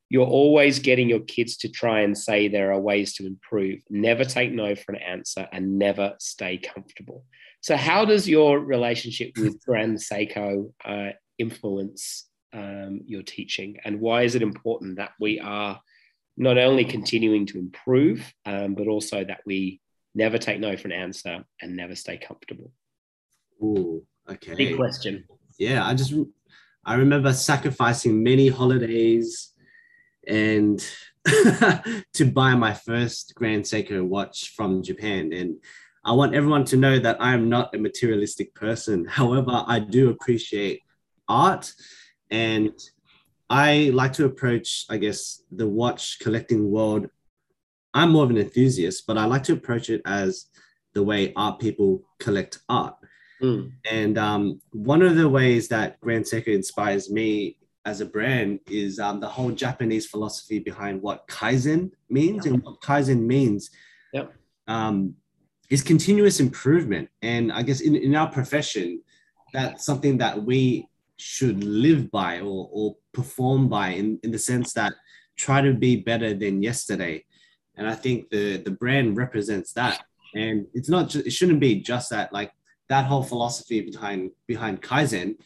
[0.09, 4.23] You're always getting your kids to try and say there are ways to improve, never
[4.23, 7.25] take no for an answer, and never stay comfortable.
[7.61, 13.77] So, how does your relationship with Grand Seiko uh, influence um, your teaching?
[13.85, 15.79] And why is it important that we are
[16.37, 19.79] not only continuing to improve um, but also that we
[20.15, 22.71] never take no for an answer and never stay comfortable?
[23.61, 24.55] Ooh, okay.
[24.55, 25.25] Big question.
[25.59, 26.13] Yeah i just
[26.85, 29.51] i remember sacrificing many holidays
[30.27, 30.83] and
[32.13, 35.31] to buy my first Grand Seiko watch from Japan.
[35.33, 35.57] And
[36.03, 39.05] I want everyone to know that I am not a materialistic person.
[39.09, 40.81] However, I do appreciate
[41.27, 41.71] art
[42.29, 42.71] and
[43.49, 47.07] I like to approach, I guess, the watch collecting world.
[47.93, 50.45] I'm more of an enthusiast, but I like to approach it as
[50.93, 52.95] the way art people collect art.
[53.41, 53.73] Mm.
[53.89, 58.99] And um, one of the ways that Grand Seiko inspires me as a brand is
[58.99, 62.45] um, the whole Japanese philosophy behind what Kaizen means.
[62.45, 63.69] And what Kaizen means
[64.13, 64.33] yep.
[64.67, 65.15] um,
[65.71, 67.09] is continuous improvement.
[67.21, 69.01] And I guess in, in our profession,
[69.53, 74.73] that's something that we should live by or, or perform by in, in the sense
[74.73, 74.93] that
[75.37, 77.23] try to be better than yesterday.
[77.77, 80.03] And I think the, the brand represents that.
[80.35, 82.51] And it's not just, it shouldn't be just that, like
[82.89, 85.37] that whole philosophy behind, behind Kaizen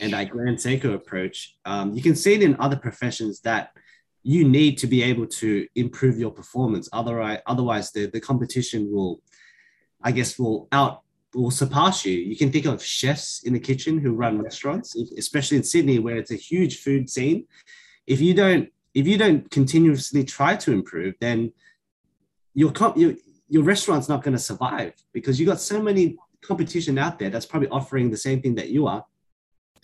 [0.00, 3.72] and that Grand Seiko approach, um, you can see it in other professions that
[4.22, 6.88] you need to be able to improve your performance.
[6.92, 9.20] Otherwise, otherwise the, the competition will,
[10.02, 11.02] I guess, will out
[11.34, 12.12] will surpass you.
[12.12, 16.16] You can think of chefs in the kitchen who run restaurants, especially in Sydney, where
[16.16, 17.46] it's a huge food scene.
[18.06, 21.52] If you don't, if you don't continuously try to improve, then
[22.52, 23.14] your comp, your,
[23.48, 27.46] your restaurant's not going to survive because you got so many competition out there that's
[27.46, 29.04] probably offering the same thing that you are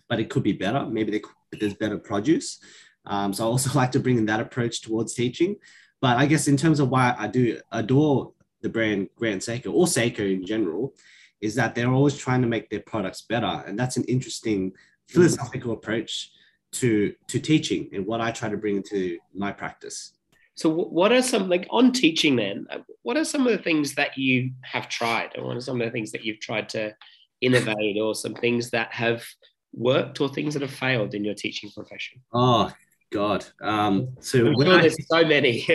[0.08, 0.86] but it could be better.
[0.86, 1.22] Maybe they,
[1.58, 2.58] there's better produce.
[3.06, 5.56] Um, so I also like to bring in that approach towards teaching.
[6.00, 9.86] But I guess in terms of why I do adore the brand Grand Seiko or
[9.86, 10.94] Seiko in general,
[11.40, 13.64] is that they're always trying to make their products better.
[13.66, 14.72] And that's an interesting
[15.08, 16.30] philosophical approach
[16.72, 20.12] to, to teaching and what I try to bring into my practice.
[20.54, 22.66] So, what are some like on teaching then?
[22.68, 25.80] Uh, what are some of the things that you have tried, or what are some
[25.80, 26.96] of the things that you've tried to
[27.40, 29.24] innovate, or some things that have
[29.72, 32.20] worked or things that have failed in your teaching profession?
[32.32, 32.72] Oh
[33.10, 33.46] God.
[33.60, 35.64] Um, so sure I, there's so many.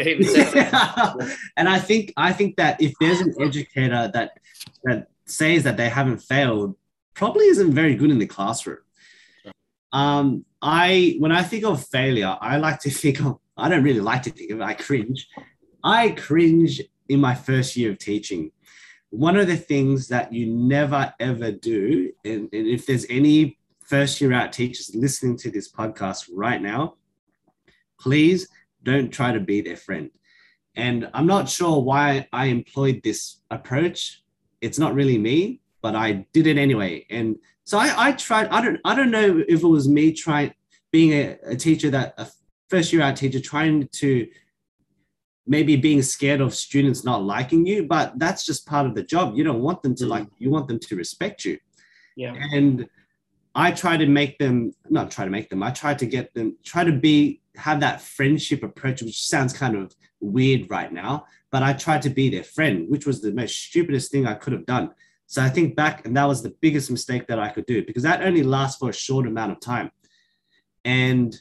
[1.57, 4.37] and I think I think that if there's an educator that
[4.83, 6.75] that says that they haven't failed,
[7.13, 8.79] probably isn't very good in the classroom.
[9.91, 14.01] Um, I when I think of failure, I like to think of I don't really
[14.01, 15.27] like to think of it, I cringe.
[15.83, 18.51] I cringe in my first year of teaching.
[19.09, 24.21] One of the things that you never ever do, and, and if there's any first
[24.21, 26.95] year out teachers listening to this podcast right now,
[28.03, 28.49] please
[28.83, 30.11] don't try to be their friend.
[30.75, 34.21] And I'm not sure why I employed this approach.
[34.61, 37.05] It's not really me, but I did it anyway.
[37.09, 40.53] And so I, I tried, I don't, I don't know if it was me trying
[40.91, 42.27] being a, a teacher that a
[42.69, 44.27] first year out teacher trying to
[45.45, 49.35] maybe being scared of students not liking you, but that's just part of the job.
[49.35, 50.09] You don't want them to mm.
[50.09, 51.57] like you want them to respect you.
[52.15, 52.33] Yeah.
[52.35, 52.87] And
[53.55, 55.61] I try to make them not try to make them.
[55.61, 59.75] I try to get them try to be have that friendship approach, which sounds kind
[59.75, 61.25] of weird right now.
[61.51, 64.53] But I tried to be their friend, which was the most stupidest thing I could
[64.53, 64.91] have done.
[65.27, 68.03] So I think back, and that was the biggest mistake that I could do because
[68.03, 69.91] that only lasts for a short amount of time.
[70.85, 71.35] And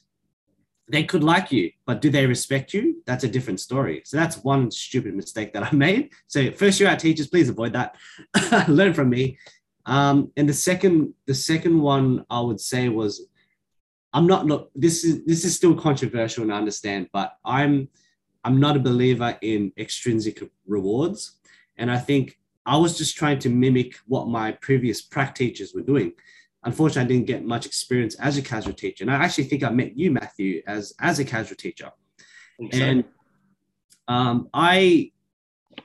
[0.89, 3.03] they could like you, but do they respect you?
[3.07, 4.03] That's a different story.
[4.05, 6.11] So that's one stupid mistake that I made.
[6.27, 7.97] So first year out teachers, please avoid that.
[8.69, 9.39] Learn from me.
[9.87, 13.27] Um, and the second, the second one I would say was,
[14.13, 14.71] I'm not look.
[14.75, 17.89] This is this is still controversial, and I understand, but I'm
[18.45, 21.39] I'm not a believer in extrinsic rewards,
[21.77, 25.83] and I think I was just trying to mimic what my previous prac teachers were
[25.83, 26.13] doing.
[26.65, 29.71] Unfortunately, I didn't get much experience as a casual teacher, and I actually think I
[29.71, 31.91] met you, Matthew, as as a casual teacher.
[32.73, 33.05] And
[34.09, 35.11] um, I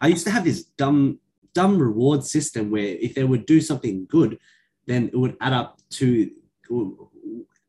[0.01, 1.19] I used to have this dumb
[1.53, 4.37] dumb reward system where if they would do something good,
[4.85, 6.29] then it would add up to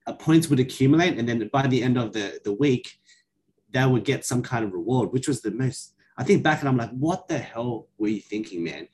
[0.08, 2.98] uh, points would accumulate, and then by the end of the, the week,
[3.70, 5.94] they would get some kind of reward, which was the most.
[6.16, 8.88] I think back and I'm like, what the hell were you thinking, man?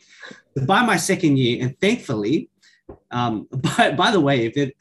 [0.55, 2.51] But By my second year, and thankfully,
[3.11, 4.75] um, by, by the way, if it,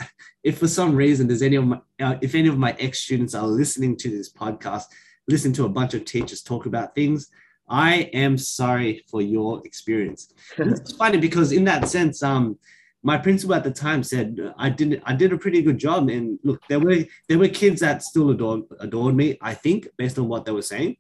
[0.44, 3.34] if for some reason there's any of my, uh, if any of my ex students
[3.36, 4.86] are listening to this podcast,
[5.28, 7.30] listen to a bunch of teachers talk about things,
[7.70, 10.34] I am sorry for your experience.
[10.58, 12.58] it's funny because in that sense, um,
[13.04, 16.10] my principal at the time said I did I did a pretty good job.
[16.10, 19.38] And look, there were there were kids that still adored adored me.
[19.42, 20.98] I think based on what they were saying,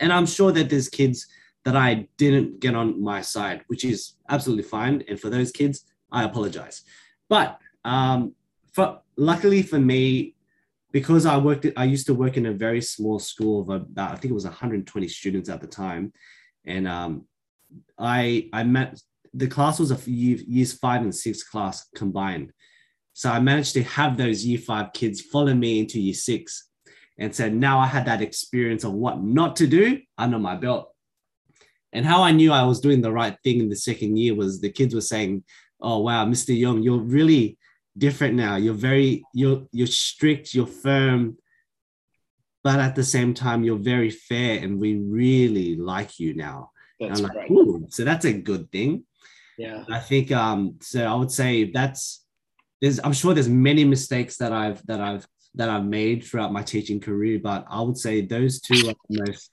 [0.00, 1.26] and I'm sure that there's kids
[1.64, 5.02] that I didn't get on my side, which is absolutely fine.
[5.08, 6.82] And for those kids, I apologize.
[7.28, 8.34] But um,
[8.72, 10.36] for luckily for me,
[10.92, 14.16] because I worked, I used to work in a very small school of about, I
[14.16, 16.12] think it was 120 students at the time.
[16.64, 17.26] And um,
[17.98, 19.00] I, I met,
[19.36, 22.52] the class was a year, years five and six class combined.
[23.12, 26.68] So I managed to have those year five kids follow me into year six.
[27.18, 30.92] And so now I had that experience of what not to do under my belt.
[31.92, 34.60] And how I knew I was doing the right thing in the second year was
[34.60, 35.44] the kids were saying,
[35.80, 36.56] "Oh wow, Mr.
[36.56, 37.56] Yong, you're really
[37.96, 38.56] different now.
[38.56, 41.38] You're very you're you're strict, you're firm,
[42.62, 46.70] but at the same time you're very fair, and we really like you now."
[47.00, 49.05] That's like, Ooh, so that's a good thing.
[49.58, 49.84] Yeah.
[49.90, 52.24] I think um so I would say that's
[52.80, 56.62] there's I'm sure there's many mistakes that I've that I've that I've made throughout my
[56.62, 59.50] teaching career, but I would say those two are the most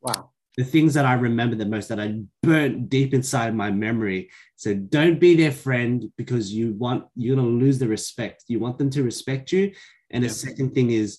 [0.00, 0.30] Wow.
[0.56, 4.30] the things that I remember the most that I burnt deep inside my memory.
[4.56, 8.44] So don't be their friend because you want you're gonna lose the respect.
[8.48, 9.72] You want them to respect you.
[10.10, 10.28] And Yeah.
[10.28, 11.18] the second thing is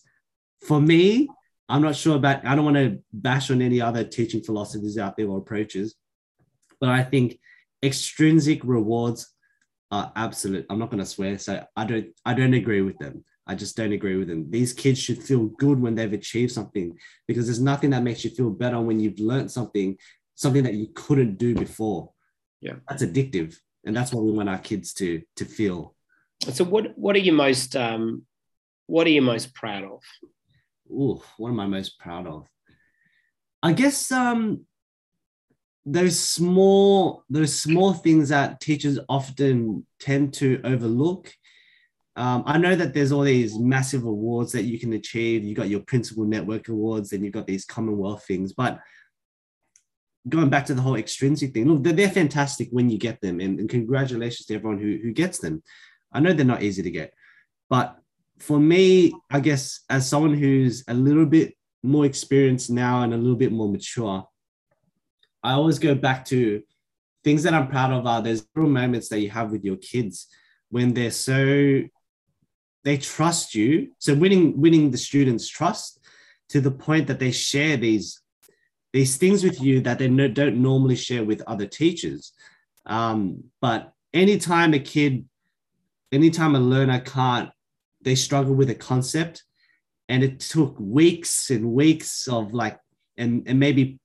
[0.66, 1.28] for me,
[1.68, 5.18] I'm not sure about I don't want to bash on any other teaching philosophies out
[5.18, 5.96] there or approaches,
[6.80, 7.40] but I think
[7.84, 9.34] extrinsic rewards
[9.92, 10.66] are absolute.
[10.70, 13.24] I'm not gonna swear, so I don't I don't agree with them.
[13.46, 14.50] I just don't agree with them.
[14.50, 18.32] These kids should feel good when they've achieved something because there's nothing that makes you
[18.32, 19.98] feel better when you've learned something,
[20.36, 22.12] something that you couldn't do before.
[22.62, 22.76] Yeah.
[22.88, 23.58] That's addictive.
[23.86, 25.96] And that's what we want our kids to to feel.
[26.54, 28.26] So what what are you most um
[28.88, 30.02] what are you most proud of?
[30.90, 32.48] Ooh, what am I most proud of?
[33.62, 34.66] I guess um
[35.86, 41.32] those small those small things that teachers often tend to overlook.
[42.16, 45.44] Um, I know that there's all these massive awards that you can achieve.
[45.44, 48.54] You got your principal network awards, and you've got these Commonwealth things.
[48.54, 48.80] But
[50.30, 53.40] going back to the whole extrinsic thing, look, they're, they're fantastic when you get them,
[53.40, 55.64] and, and congratulations to everyone who, who gets them.
[56.14, 57.14] I know they're not easy to get,
[57.70, 57.98] but
[58.40, 63.18] for me, I guess as someone who's a little bit more experienced now and a
[63.18, 64.28] little bit more mature,
[65.44, 66.64] I always go back to
[67.24, 70.28] things that I'm proud of are there's little moments that you have with your kids
[70.70, 71.82] when they're so
[72.84, 73.92] they trust you.
[74.00, 76.00] So winning winning the students' trust
[76.50, 78.22] to the point that they share these
[78.92, 82.32] these things with you that they no, don't normally share with other teachers.
[82.86, 85.26] Um, but anytime a kid,
[86.12, 87.50] anytime a learner can't,
[88.02, 89.44] they struggle with a concept,
[90.10, 92.80] and it took weeks and weeks of like,
[93.18, 94.00] and and maybe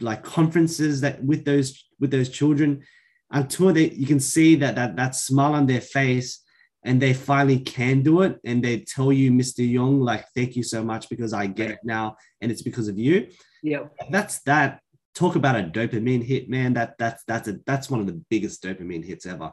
[0.00, 2.82] like conferences that with those with those children.
[3.30, 6.40] Until they you can see that that that smile on their face
[6.84, 10.64] and they finally can do it and they tell you mr Yong like thank you
[10.64, 13.28] so much because i get it now and it's because of you.
[13.62, 13.84] Yeah.
[14.10, 14.80] that's that.
[15.14, 16.74] Talk about a dopamine hit man.
[16.74, 19.52] That that's that's a that's one of the biggest dopamine hits ever.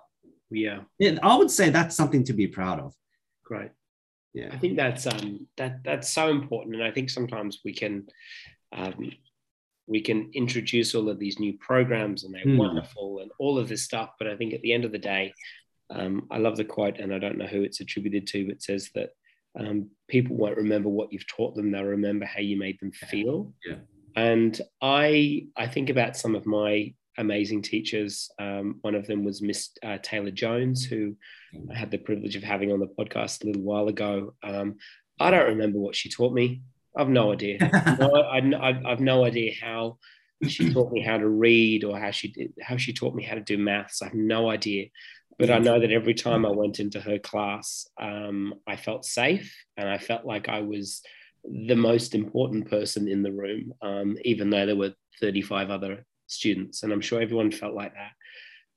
[0.49, 0.80] Yeah.
[0.97, 2.93] yeah, i would say that's something to be proud of.
[3.43, 3.71] Great.
[4.34, 4.49] yeah.
[4.52, 8.08] I think that's um that that's so important, and I think sometimes we can
[8.71, 9.12] um,
[9.89, 12.58] we can introduce all of these new programs and they're Hmm.
[12.58, 15.34] wonderful and all of this stuff, but I think at the end of the day,
[15.89, 18.62] um, I love the quote, and I don't know who it's attributed to, but it
[18.63, 19.10] says that
[19.60, 23.54] um, people won't remember what you've taught them; they'll remember how you made them feel.
[23.67, 23.78] Yeah.
[24.15, 28.30] And I I think about some of my amazing teachers.
[28.39, 31.15] Um, one of them was Miss uh, Taylor Jones, who
[31.71, 34.36] I had the privilege of having on the podcast a little while ago.
[34.43, 34.75] Um,
[35.19, 36.62] I don't remember what she taught me.
[37.00, 37.58] I've no idea.
[38.00, 39.98] no, I, I, I've no idea how
[40.48, 43.36] she taught me how to read or how she did, how she taught me how
[43.36, 44.02] to do maths.
[44.02, 44.88] I have no idea.
[45.38, 49.56] But I know that every time I went into her class, um, I felt safe
[49.78, 51.02] and I felt like I was
[51.46, 56.84] the most important person in the room, um, even though there were 35 other students.
[56.84, 58.12] And I'm sure everyone felt like that.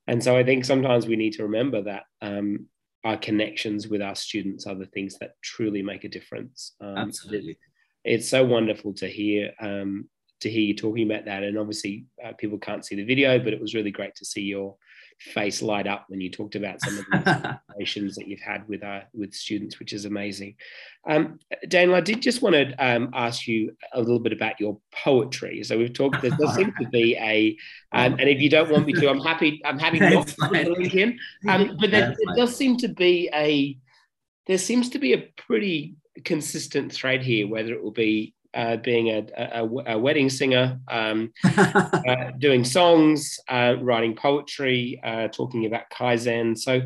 [0.07, 2.67] And so I think sometimes we need to remember that um,
[3.03, 6.75] our connections with our students are the things that truly make a difference.
[6.79, 7.57] Um, absolutely
[8.03, 10.09] it's so wonderful to hear um,
[10.41, 11.43] to hear you talking about that.
[11.43, 14.41] And obviously, uh, people can't see the video, but it was really great to see
[14.41, 14.75] your
[15.19, 18.83] face light up when you talked about some of the conversations that you've had with
[18.83, 20.55] uh, with students, which is amazing.
[21.07, 24.77] Um, Daniel, I did just want to um, ask you a little bit about your
[24.91, 25.63] poetry.
[25.63, 26.21] So we've talked.
[26.21, 27.57] There does seem to be a,
[27.93, 29.61] um, and if you don't want me to, I'm happy.
[29.65, 31.17] I'm happy not to put link in.
[31.47, 33.77] Um, but there, there does seem to be a.
[34.45, 39.09] There seems to be a pretty consistent thread here, whether it will be uh, being
[39.09, 45.89] a, a, a, wedding singer, um, uh, doing songs, uh, writing poetry, uh, talking about
[45.91, 46.55] Kaizen.
[46.57, 46.81] So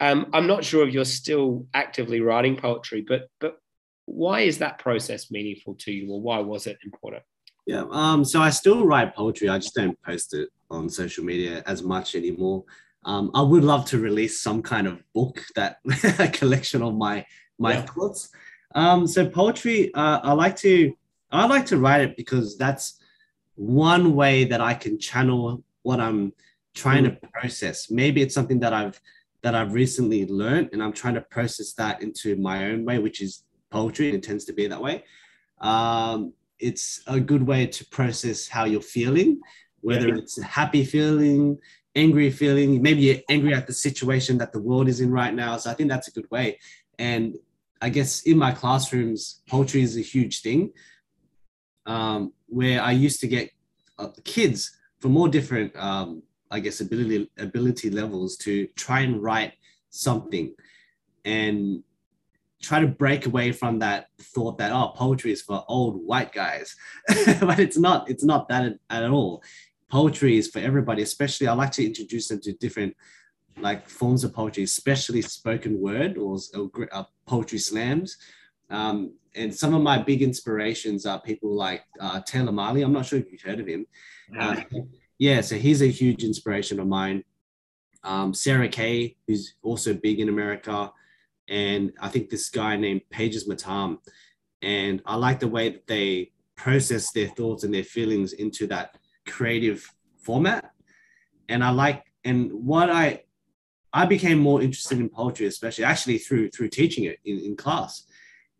[0.00, 3.58] um, I'm not sure if you're still actively writing poetry, but but
[4.06, 7.22] why is that process meaningful to you, or why was it important?
[7.66, 9.48] Yeah, um, so I still write poetry.
[9.48, 12.64] I just don't post it on social media as much anymore.
[13.04, 15.78] Um, I would love to release some kind of book that
[16.18, 17.24] a collection of my
[17.58, 17.82] my yeah.
[17.82, 18.30] thoughts.
[18.74, 20.94] Um, so poetry, uh, I like to
[21.30, 23.00] I like to write it because that's
[23.54, 26.32] one way that I can channel what I'm
[26.74, 27.20] trying mm.
[27.20, 27.90] to process.
[27.90, 29.00] Maybe it's something that I've
[29.42, 33.20] that I've recently learned, and I'm trying to process that into my own way, which
[33.20, 35.04] is poetry, and it tends to be that way.
[35.60, 39.40] Um, it's a good way to process how you're feeling,
[39.80, 40.18] whether Yeah.
[40.18, 41.58] it's a happy feeling,
[41.94, 45.56] angry feeling, maybe you're angry at the situation that the world is in right now.
[45.56, 46.58] So I think that's a good way.
[46.98, 47.36] And
[47.82, 50.70] I guess in my classrooms, poetry is a huge thing.
[51.84, 53.50] Um, where I used to get
[53.98, 54.70] uh, kids
[55.00, 59.54] from all different, um, I guess, ability ability levels to try and write
[59.90, 60.54] something,
[61.24, 61.82] and
[62.62, 66.76] try to break away from that thought that oh poetry is for old white guys
[67.40, 69.42] but it's not it's not that at, at all
[69.90, 72.94] poetry is for everybody especially i like to introduce them to different
[73.58, 78.16] like forms of poetry especially spoken word or, or uh, poetry slams.
[78.70, 82.82] Um, and some of my big inspirations are people like uh, Taylor Mali.
[82.82, 83.86] I'm not sure if you've heard of him.
[84.38, 84.56] Uh,
[85.18, 87.24] yeah so he's a huge inspiration of mine.
[88.04, 90.90] Um, sarah kay who's also big in america
[91.48, 93.98] and I think this guy named Pages Matam.
[94.62, 98.96] And I like the way that they process their thoughts and their feelings into that
[99.26, 100.72] creative format.
[101.48, 103.24] And I like, and what I,
[103.92, 108.06] I became more interested in poetry, especially actually through through teaching it in, in class,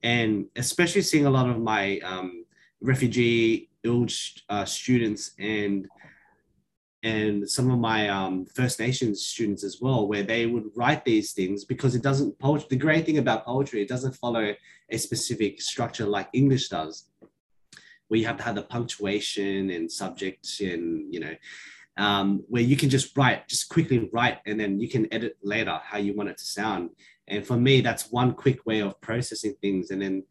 [0.02, 2.44] and especially seeing a lot of my um,
[2.80, 4.06] refugee ill
[4.48, 5.88] uh, students and
[7.04, 11.32] and some of my um, First Nations students as well, where they would write these
[11.32, 12.68] things because it doesn't poetry.
[12.70, 14.54] The great thing about poetry, it doesn't follow
[14.88, 17.06] a specific structure like English does,
[18.06, 21.34] where you have to have the punctuation and subject and you know,
[21.96, 25.78] um, where you can just write, just quickly write, and then you can edit later
[25.82, 26.90] how you want it to sound.
[27.28, 29.90] And for me, that's one quick way of processing things.
[29.90, 30.24] And then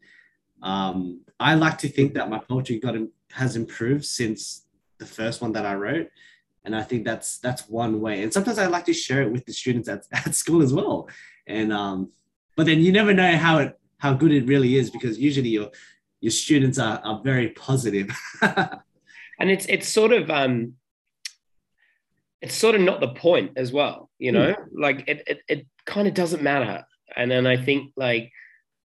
[0.62, 2.96] um, I like to think that my poetry got
[3.32, 4.66] has improved since
[4.98, 6.08] the first one that I wrote
[6.64, 9.44] and i think that's that's one way and sometimes i like to share it with
[9.46, 11.08] the students at, at school as well
[11.48, 12.08] and um
[12.56, 15.70] but then you never know how it how good it really is because usually your
[16.20, 18.10] your students are, are very positive.
[18.42, 20.74] and it's it's sort of um
[22.42, 24.66] it's sort of not the point as well you know mm.
[24.76, 26.84] like it, it it kind of doesn't matter
[27.16, 28.30] and then i think like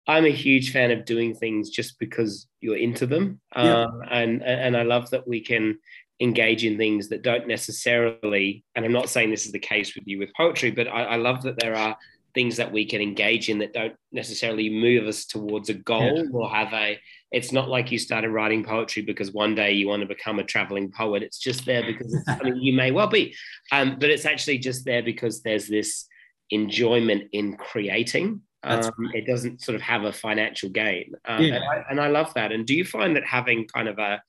[0.08, 3.84] i'm a huge fan of doing things just because you're into them yeah.
[3.84, 5.78] um, and and i love that we can
[6.20, 10.08] engage in things that don't necessarily, and I'm not saying this is the case with
[10.08, 11.98] you with poetry, but I, I love that there are
[12.34, 16.32] things that we can engage in that don't necessarily move us towards a goal yeah.
[16.32, 17.00] or have a
[17.32, 20.44] it's not like you started writing poetry because one day you want to become a
[20.44, 23.36] traveling poet it's just there because i mean you may well be
[23.72, 26.06] um, but it's actually just there because there's this
[26.50, 31.56] enjoyment in creating um, it doesn't sort of have a financial gain um, yeah.
[31.56, 34.22] and, I, and i love that and do you find that having kind of a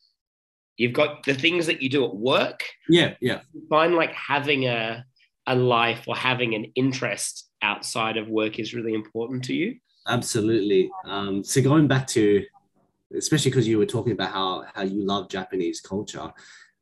[0.79, 2.65] You've got the things that you do at work.
[2.89, 3.41] Yeah, yeah.
[3.53, 5.05] You find like having a
[5.49, 9.77] a life or having an interest outside of work is really important to you.
[10.07, 10.91] Absolutely.
[11.05, 12.45] Um, so going back to,
[13.17, 16.33] especially because you were talking about how how you love Japanese culture.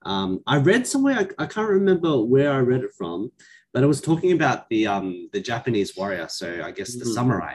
[0.02, 3.32] Um, I read somewhere I, I can't remember where I read it from,
[3.72, 6.28] but it was talking about the um, the Japanese warrior.
[6.28, 7.14] So I guess the mm-hmm.
[7.14, 7.54] samurai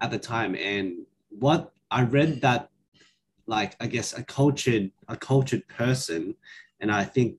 [0.00, 2.68] at the time, and what I read that
[3.46, 6.34] like I guess a cultured a cultured person,
[6.80, 7.38] and I think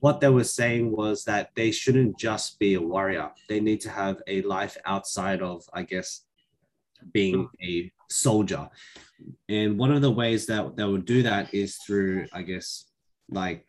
[0.00, 3.30] what they were saying was that they shouldn't just be a warrior.
[3.48, 6.22] They need to have a life outside of I guess
[7.12, 8.68] being a soldier.
[9.48, 12.84] And one of the ways that they would do that is through I guess
[13.30, 13.66] like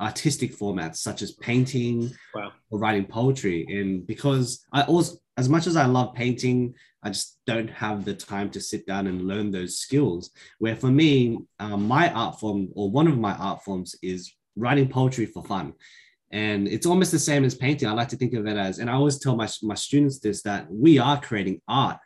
[0.00, 2.52] artistic formats such as painting wow.
[2.70, 3.66] or writing poetry.
[3.68, 8.14] And because I also, as much as I love painting, I just don't have the
[8.14, 10.30] time to sit down and learn those skills.
[10.58, 14.88] Where for me, um, my art form or one of my art forms is writing
[14.88, 15.74] poetry for fun.
[16.30, 17.88] And it's almost the same as painting.
[17.88, 20.42] I like to think of it as, and I always tell my, my students this
[20.42, 21.98] that we are creating art,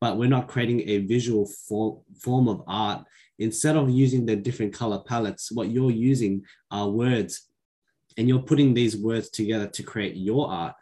[0.00, 3.04] but we're not creating a visual form, form of art.
[3.38, 7.48] Instead of using the different color palettes, what you're using are words
[8.16, 10.74] and you're putting these words together to create your art.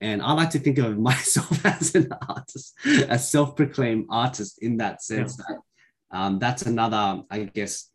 [0.00, 5.02] And I like to think of myself as an artist, a self-proclaimed artist in that
[5.02, 5.38] sense.
[5.38, 5.44] Yeah.
[5.48, 5.60] That
[6.12, 7.88] um, that's another, I guess,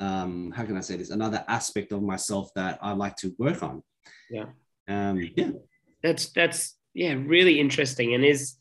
[0.00, 1.10] um, how can I say this?
[1.10, 3.82] Another aspect of myself that I like to work on.
[4.30, 4.46] Yeah.
[4.88, 5.50] Um, yeah.
[6.02, 8.14] That's that's yeah, really interesting.
[8.14, 8.56] And is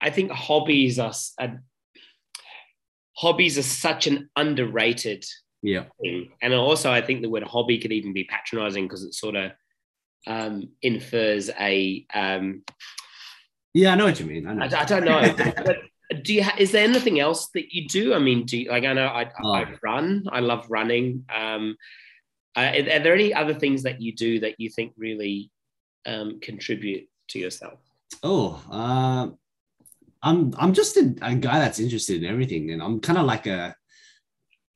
[0.00, 1.62] I think hobbies are, are
[3.16, 5.24] hobbies are such an underrated
[5.62, 5.84] yeah.
[6.00, 6.30] thing.
[6.42, 9.52] and also i think the word hobby could even be patronizing because it sort of
[10.28, 12.62] um, infers a um,
[13.74, 14.46] yeah i know what you mean.
[14.46, 14.76] I, know.
[14.76, 15.34] I, I don't know.
[16.08, 18.14] But do you ha- is there anything else that you do?
[18.14, 19.52] I mean do you, like i know i, oh.
[19.52, 20.24] I run.
[20.30, 21.24] I love running.
[21.34, 21.76] Um,
[22.56, 25.50] uh, are, are, there any other things that you do that you think really
[26.06, 27.78] um, contribute to yourself?
[28.22, 29.28] Oh uh,
[30.28, 33.46] i'm i'm just a, a guy that's interested in everything and i'm kind of like
[33.46, 33.74] a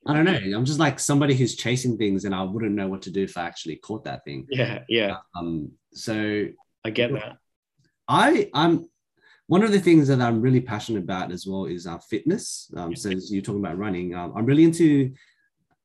[0.07, 0.57] I don't know.
[0.57, 3.37] I'm just like somebody who's chasing things, and I wouldn't know what to do if
[3.37, 4.47] I actually caught that thing.
[4.49, 5.17] Yeah, yeah.
[5.37, 6.47] Um, so
[6.87, 7.37] I get that.
[8.09, 8.87] I I'm
[9.47, 12.73] one of the things that I'm really passionate about as well is uh, fitness.
[12.77, 15.13] Um, so you're talking about running, um, I'm really into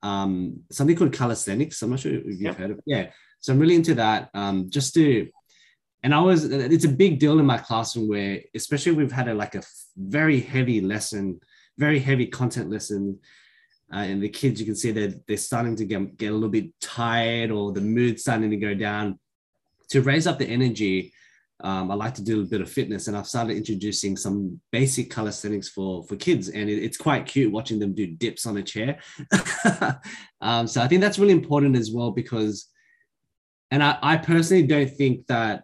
[0.04, 1.82] um, something called calisthenics.
[1.82, 2.58] I'm not sure if you've Yep.
[2.58, 2.78] heard of.
[2.78, 2.84] It.
[2.86, 3.10] Yeah,
[3.40, 4.30] so I'm really into that.
[4.36, 5.28] Um, just to,
[6.06, 6.46] and I was.
[6.46, 9.64] It's a big deal in my classroom where, especially we've had a like a
[9.98, 11.40] very heavy lesson,
[11.80, 13.18] very heavy content lesson.
[13.92, 16.50] Uh, and the kids, you can see that they're starting to get, get a little
[16.50, 19.18] bit tired or the mood's starting to go down.
[19.90, 21.12] To raise up the energy,
[21.64, 25.10] um, I like to do a bit of fitness, and I've started introducing some basic
[25.10, 28.64] calisthenics for for kids, and it- it's quite cute watching them do dips on a
[28.64, 29.00] chair.
[30.40, 32.68] um, so I think that's really important as well because,
[33.72, 35.64] and I, I personally don't think that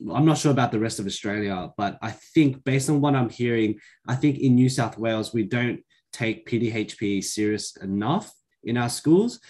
[0.00, 3.30] I'm not sure about the rest of Australia, but I think based on what I'm
[3.30, 5.80] hearing, I think in New South Wales we don't
[6.12, 8.32] take PDHP serious enough
[8.62, 9.40] in our schools,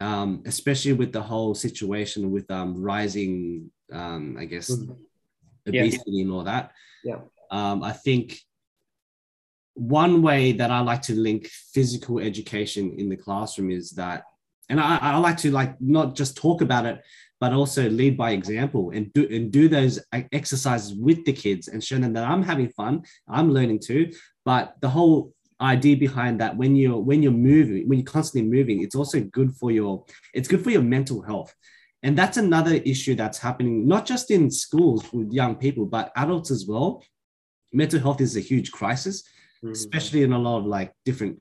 [0.00, 4.96] um, especially with the whole situation with um, rising, um, I guess, Mhm.
[5.66, 5.82] Yeah.
[5.82, 6.72] obesity and all that.
[7.04, 7.20] Yeah.
[7.50, 8.40] Um, I think
[9.74, 14.24] one way that I like to link physical education in the classroom is that,
[14.68, 17.02] and I, I like to like not just talk about it,
[17.44, 19.94] but also lead by example and do and do those
[20.32, 24.02] exercises with the kids and show them that I'm having fun, I'm learning too.
[24.46, 28.80] But the whole idea behind that when you're when you're moving, when you're constantly moving,
[28.82, 31.54] it's also good for your it's good for your mental health.
[32.02, 36.50] And that's another issue that's happening, not just in schools with young people, but adults
[36.50, 37.04] as well.
[37.74, 39.16] Mental health is a huge crisis,
[39.62, 39.72] Mhm.
[39.72, 41.34] especially in a lot of like different,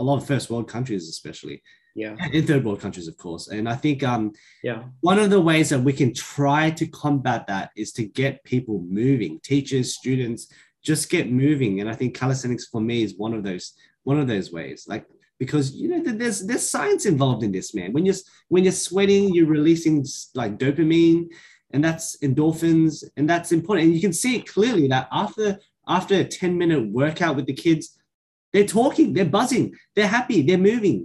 [0.00, 1.62] a lot of first world countries, especially,
[1.96, 3.48] Yeah, in third world countries, of course.
[3.48, 4.32] And I think um,
[4.62, 8.44] yeah, one of the ways that we can try to combat that is to get
[8.44, 10.48] people moving, teachers, students,
[10.82, 11.80] just get moving.
[11.80, 13.72] And I think calisthenics for me is one of those
[14.04, 14.84] one of those ways.
[14.86, 15.06] Like
[15.38, 17.94] because you know there's there's science involved in this, man.
[17.94, 18.14] When you're
[18.48, 21.28] when you're sweating, you're releasing like dopamine,
[21.72, 23.86] and that's endorphins, and that's important.
[23.86, 27.54] And you can see it clearly that after after a 10 minute workout with the
[27.54, 27.96] kids,
[28.52, 31.04] they're talking, they're buzzing, they're happy, they're moving.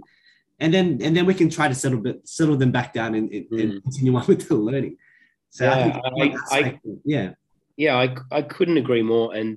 [0.62, 3.28] And then and then we can try to settle bit, settle them back down and,
[3.32, 3.82] and, Mm.
[3.82, 4.96] continue on with the learning.
[5.50, 5.82] So I Yeah,
[6.22, 7.28] think I- I- yeah.
[7.76, 7.96] yeah.
[8.04, 8.06] I
[8.38, 9.34] I couldn't agree more.
[9.34, 9.56] And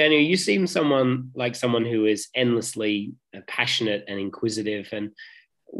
[0.00, 4.88] Daniel, you seem someone like someone who is endlessly uh, passionate and inquisitive.
[4.92, 5.10] And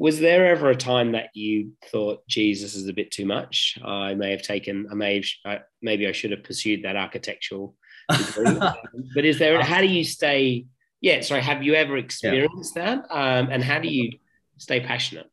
[0.07, 3.77] was there ever a time that you thought, Jesus is a bit too much?
[3.85, 7.75] I may have taken, I may have, I, maybe I should have pursued that architectural
[8.17, 8.59] degree.
[9.15, 10.67] but is there, how do you stay?
[11.01, 12.99] Yeah, sorry, have you ever experienced that?
[13.11, 14.13] Um, and how do you
[14.59, 15.31] stay passionate?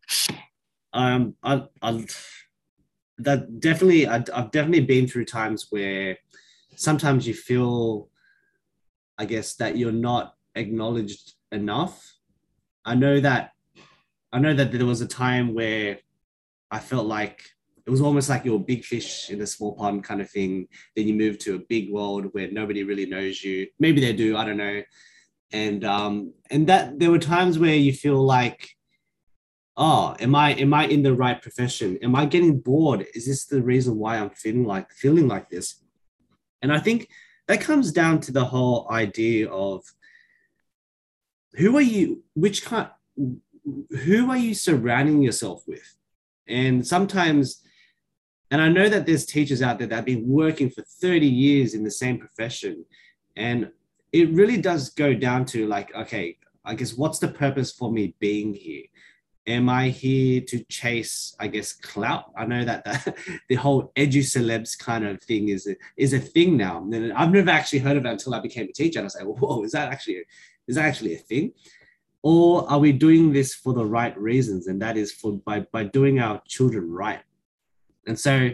[0.94, 2.06] um I, I
[3.20, 6.18] that definitely I, I've definitely been through times where
[6.76, 8.10] sometimes you feel
[9.18, 12.14] I guess that you're not acknowledged enough.
[12.86, 13.52] I know that
[14.32, 16.00] I know that there was a time where
[16.72, 17.44] I felt like
[17.86, 20.68] it was almost like you're a big fish in a small pond kind of thing.
[20.96, 23.68] Then you move to a big world where nobody really knows you.
[23.80, 24.82] Maybe they do, I don't know.
[25.52, 28.70] And um and that there were times where you feel like
[29.78, 31.98] oh am i am i in the right profession?
[32.02, 33.06] Am i getting bored?
[33.14, 35.82] Is this the reason why i'm feeling like feeling like this?
[36.62, 37.10] And i think
[37.48, 39.84] that comes down to the whole idea of
[41.56, 45.96] who are you which kind who are you surrounding yourself with?
[46.48, 47.64] And sometimes
[48.54, 51.74] and i know that there's teachers out there that have been working for 30 years
[51.74, 52.86] in the same profession
[53.36, 53.72] and
[54.12, 58.16] it really does go down to like okay i guess what's the purpose for me
[58.20, 58.84] being here
[59.46, 62.32] am I here to chase, I guess, clout?
[62.38, 63.14] I know that the,
[63.50, 66.78] the whole edu celebs kind of thing is a, is a thing now.
[66.92, 69.00] And I've never actually heard of it until I became a teacher.
[69.00, 70.24] And I say, whoa, is that actually
[70.68, 71.54] is that actually a thing?
[72.22, 74.68] Or are we doing this for the right reasons?
[74.68, 77.22] And that is for by by doing our children right.
[78.08, 78.52] And so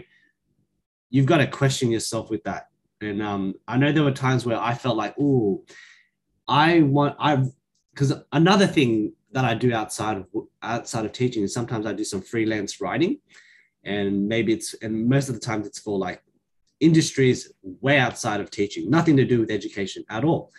[1.08, 2.68] you've got to question yourself with that.
[3.00, 5.64] And um, I know there were times where I felt like, oh,
[6.48, 7.44] I want I
[7.94, 10.26] because another thing that I do outside of
[10.62, 13.18] outside of teaching sometimes I do some freelance writing,
[13.84, 16.22] and maybe it's and most of the times it's for like
[16.80, 20.50] industries way outside of teaching, nothing to do with education at all.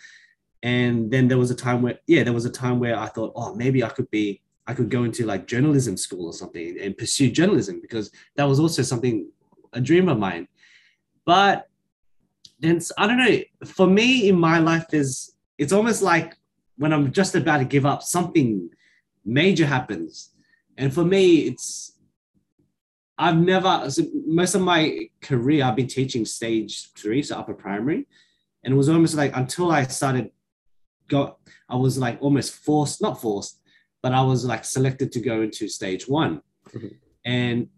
[0.62, 3.32] And then there was a time where yeah, there was a time where I thought,
[3.34, 6.96] oh, maybe I could be I could go into like journalism school or something and
[6.96, 9.28] pursue journalism because that was also something
[9.72, 10.46] a dream of mine.
[11.24, 11.68] But
[12.60, 13.40] then I don't know.
[13.66, 16.36] For me in my life, there's it's almost like
[16.76, 18.70] when I'm just about to give up, something
[19.24, 20.30] major happens.
[20.76, 21.98] And for me, it's
[23.18, 23.88] I've never
[24.26, 28.06] most of my career I've been teaching stage three, so upper primary.
[28.64, 30.30] And it was almost like until I started
[31.08, 31.36] go
[31.68, 33.60] I was like almost forced, not forced,
[34.02, 36.42] but I was like selected to go into stage one.
[36.70, 36.96] Mhm.
[37.24, 37.68] And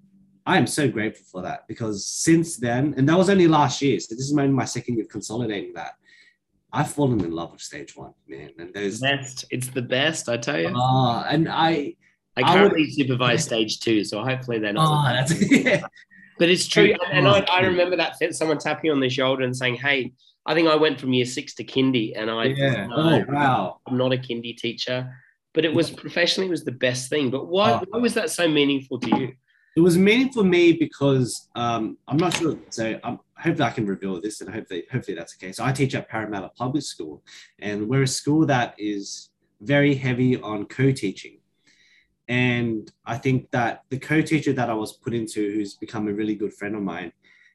[0.47, 3.99] I am so grateful for that because since then, and that was only last year,
[3.99, 5.95] so this is only my second year consolidating that.
[6.75, 8.51] I've fallen in love with stage one, man.
[8.59, 9.45] And there's Best.
[9.51, 10.69] It's the best, I tell you.
[10.69, 11.95] uh, and I
[12.37, 14.89] I I currently supervise stage two, so hopefully they're not.
[14.91, 15.83] oh that's yeah.
[16.39, 17.41] But it's true, and, and I.
[17.49, 20.13] I remember that someone tapping on the shoulder and saying, "Hey,
[20.47, 22.89] I think I went from year six to kindy, and I yeah.
[22.93, 23.79] Oh wow.
[23.87, 25.09] I'm not a kindy teacher."
[25.53, 27.31] But it was professionally, it was the best thing.
[27.31, 27.85] But why, Oh.
[27.91, 29.33] why was that so meaningful to you?
[29.77, 32.59] It was meaningful for me because um, I'm not sure.
[32.71, 35.53] So um, hopefully I can reveal this, and hopefully, hopefully that's okay.
[35.53, 37.23] So I teach at Parramatta Public School,
[37.59, 39.31] and we're a school that is
[39.61, 41.39] very heavy on co-teaching.
[42.29, 46.35] And I think that the co-teacher that I was put into, who's become a really
[46.35, 47.13] good friend of mine,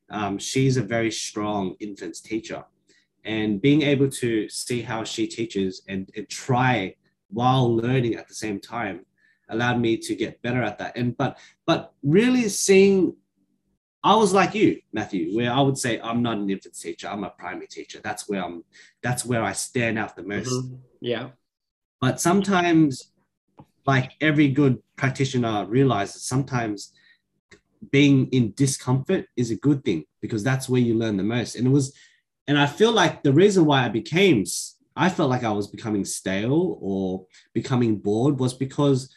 [0.10, 2.64] um, she's a very strong infants teacher.
[3.26, 6.96] And being able to see how she teaches and, and try
[7.30, 9.06] while learning at the same time
[9.50, 10.96] allowed me to get better at that.
[10.96, 13.16] And but but really seeing
[14.04, 17.24] I was like you, Matthew, where I would say I'm not an infant teacher, I'm
[17.24, 18.00] a primary teacher.
[18.02, 18.64] That's where I'm
[19.04, 20.50] that's where I stand out the most.
[20.50, 20.80] Mhm.
[21.02, 21.30] Yeah.
[22.00, 23.12] But sometimes,
[23.86, 26.94] like every good practitioner realizes, sometimes
[27.92, 31.56] being in discomfort is a good thing because that's where you learn the most.
[31.56, 31.94] And it was,
[32.48, 34.46] and I feel like the reason why I became,
[34.96, 39.14] I felt like I was becoming stale or becoming bored was because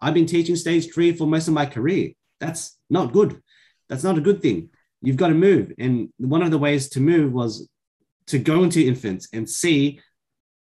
[0.00, 2.12] I've been teaching stage three for most of my career.
[2.40, 3.40] That's not good.
[3.88, 4.70] That's not a good thing.
[5.02, 5.72] You've got to move.
[5.78, 7.68] And one of the ways to move was
[8.28, 10.00] to go into infants and see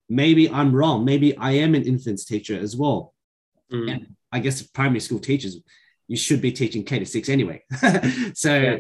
[0.09, 1.05] maybe I'm wrong.
[1.05, 3.15] Maybe I am an infants teacher as well.
[3.73, 3.91] Mm.
[3.93, 5.59] And I guess primary school teachers,
[6.09, 7.63] you should be teaching K to six anyway.
[8.35, 8.77] so Yeah.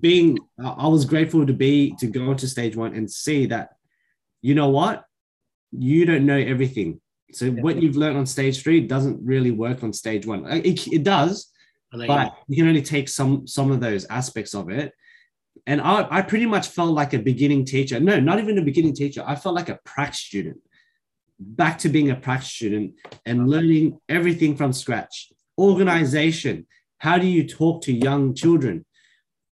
[0.00, 3.70] being, I was grateful to be, to go into stage one and see that,
[4.42, 5.04] you know what?
[5.72, 7.00] You don't know everything.
[7.32, 7.60] So Yeah.
[7.62, 10.46] what you've learned on stage three doesn't really work on stage one.
[10.50, 11.50] It, it does,
[11.92, 14.92] But you can only take some some of those aspects of it.
[15.66, 17.98] And I, I pretty much felt like a beginning teacher.
[18.00, 19.24] No not even a beginning teacher.
[19.26, 20.58] I felt like a prac student.
[21.40, 25.32] Back to being a prac student and learning everything from scratch.
[25.58, 26.66] Organization.
[26.98, 28.84] How do you talk to young children?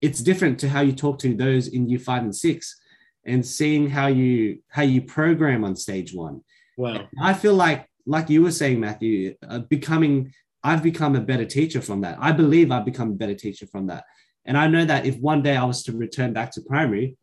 [0.03, 2.79] It's different to how you talk to those in year five and six
[3.25, 6.43] and seeing how you how you program on stage one.
[6.77, 7.09] Wow.
[7.21, 10.33] I feel like, like you were saying, Matthew, uh, becoming,
[10.69, 12.17] I've become a better teacher from that.
[12.29, 14.03] I believe I've become a better teacher from that.
[14.45, 17.17] And I know that if one day I was to return back to primary,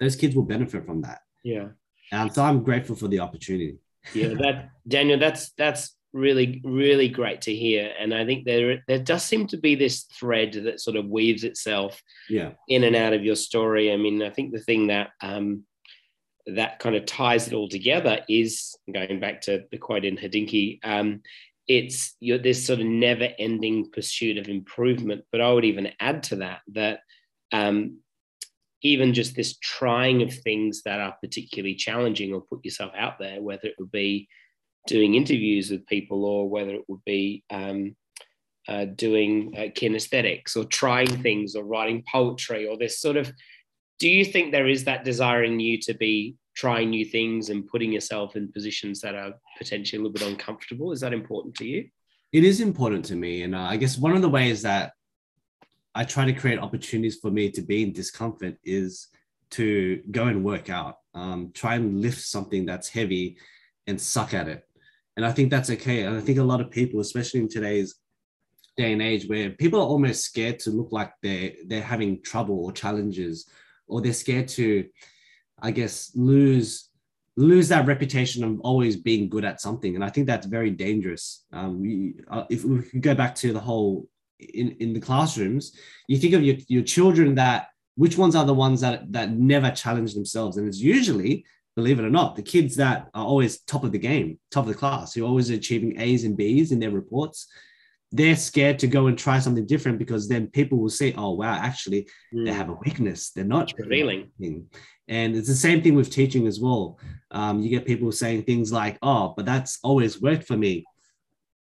[0.00, 1.20] those kids will benefit from that.
[1.42, 1.68] Yeah.
[2.10, 3.78] And so I'm grateful for the opportunity.
[4.14, 4.56] yeah that
[4.94, 9.46] daniel that's that's really really great to hear and i think there there does seem
[9.46, 11.92] to be this thread that sort of weaves itself
[12.38, 12.50] Yeah.
[12.74, 15.46] in and out of your story i mean i think the thing that um
[16.60, 20.80] that kind of ties it all together is going back to the quote in Hodinkee,
[20.82, 21.08] um,
[21.68, 25.24] it's you're this sort of never ending pursuit of improvement.
[25.30, 27.00] But I would even add to that that
[27.52, 27.98] um,
[28.82, 33.40] even just this trying of things that are particularly challenging or put yourself out there,
[33.40, 34.28] whether it would be
[34.86, 37.94] doing interviews with people or whether it would be um,
[38.68, 43.32] uh, doing uh, kinesthetics or trying things or writing poetry or this sort of
[43.98, 47.66] do you think there is that desire in you to be trying new things and
[47.66, 51.64] putting yourself in positions that are potentially a little bit uncomfortable is that important to
[51.66, 51.88] you
[52.32, 53.42] It is important to me.
[53.42, 54.92] And uh, I guess one of the ways that
[55.94, 59.08] I try to create opportunities for me to be in discomfort is
[59.50, 63.36] to go and work out, um, try and lift something that's heavy
[63.86, 64.66] and suck at it.
[65.16, 66.04] And I think that's okay.
[66.04, 67.96] And I think a lot of people, especially in today's
[68.78, 72.64] day and age, where people are almost scared to look like they're they're having trouble
[72.64, 73.46] or challenges,
[73.86, 74.88] or they're scared to,
[75.62, 76.90] I guess, lose
[77.36, 79.94] lose that reputation of always being good at something.
[79.94, 81.46] And I think that's very dangerous.
[81.50, 84.06] Um, we, uh, if we go back to the whole
[84.38, 85.74] in, in the classrooms,
[86.08, 89.70] you think of your, your children that which ones are the ones that that never
[89.70, 91.44] challenge themselves, and it's usually
[91.74, 94.68] believe it or not, the kids that are always top of the game, top of
[94.68, 97.48] the class, who are always achieving A's and B's in their reports,
[98.12, 101.54] they're scared to go and try something different because then people will say, oh, wow,
[101.54, 103.30] actually, they have a weakness.
[103.30, 104.30] They're not revealing.
[105.08, 106.98] And it's the same thing with teaching as well.
[107.30, 110.84] Um, you get people saying things like, oh, but that's always worked for me.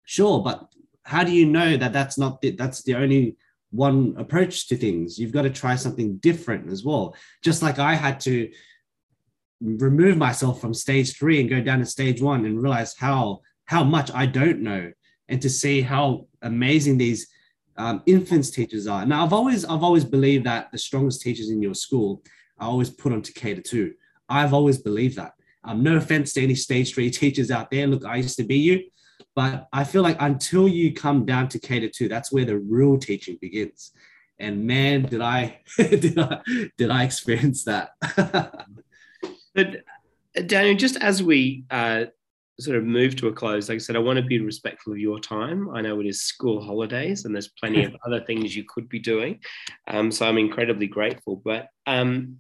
[0.05, 0.67] Sure, but
[1.03, 3.37] how do you know that that's not the, that's the only
[3.69, 5.19] one approach to things?
[5.19, 7.15] You've got to try something different as well.
[7.43, 8.49] Just like I had to
[9.61, 13.83] remove myself from stage three and go down to stage one and realize how how
[13.83, 14.91] much I don't know
[15.29, 17.27] and to see how amazing these
[17.77, 19.05] um, infants teachers are.
[19.05, 22.21] Now I've always I've always believed that the strongest teachers in your school
[22.59, 23.93] are always put on to cater to.
[24.27, 25.33] I've always believed that.
[25.63, 27.87] Um, no offense to any stage three teachers out there.
[27.87, 28.83] Look, I used to be you.
[29.35, 32.57] But I feel like until you come down to K to two, that's where the
[32.57, 33.91] real teaching begins.
[34.39, 36.41] And man, did I did I
[36.77, 37.91] did I experience that?
[39.55, 39.75] but
[40.37, 42.05] uh, Daniel, just as we uh,
[42.59, 44.99] sort of move to a close, like I said, I want to be respectful of
[44.99, 45.69] your time.
[45.73, 48.99] I know it is school holidays and there's plenty of other things you could be
[48.99, 49.39] doing.
[49.87, 51.41] Um, so I'm incredibly grateful.
[51.43, 52.37] But um,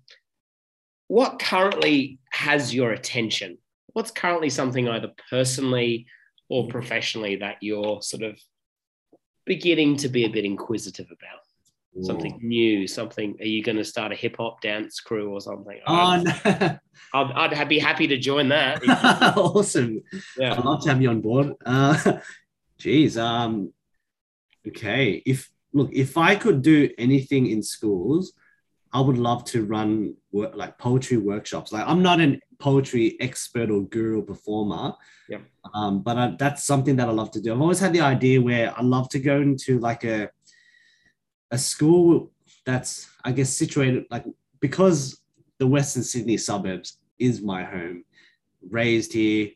[1.07, 3.57] what currently has your attention?
[3.93, 6.05] What's currently something either personally
[6.49, 8.39] or professionally that you're sort of
[9.45, 11.41] beginning to be a bit inquisitive about?
[12.01, 15.79] Something new something are you going to start a hip hop dance crew or something?
[15.87, 16.77] Oh no.
[17.13, 18.81] I'd, I'd, be happy to join that.
[19.37, 20.01] Awesome.
[20.37, 20.53] Yeah.
[20.53, 21.53] I'd love to have you on board.
[21.65, 22.19] Uh
[22.77, 23.73] geez um
[24.67, 25.21] okay.
[25.25, 28.33] If look if i could do anything in schools
[28.91, 31.71] i would love to run work, like poetry workshops.
[31.71, 34.93] Like i'm not an poetry expert or guru performer.
[35.27, 35.39] Yeah
[35.73, 37.53] um but I, that's something that i love to do.
[37.53, 40.29] I've always had the idea where i love to go into like a
[41.51, 42.31] a school
[42.65, 44.25] that's I guess situated like
[44.59, 45.21] because
[45.57, 48.03] the Western Sydney suburbs is my home,
[48.69, 49.49] raised here,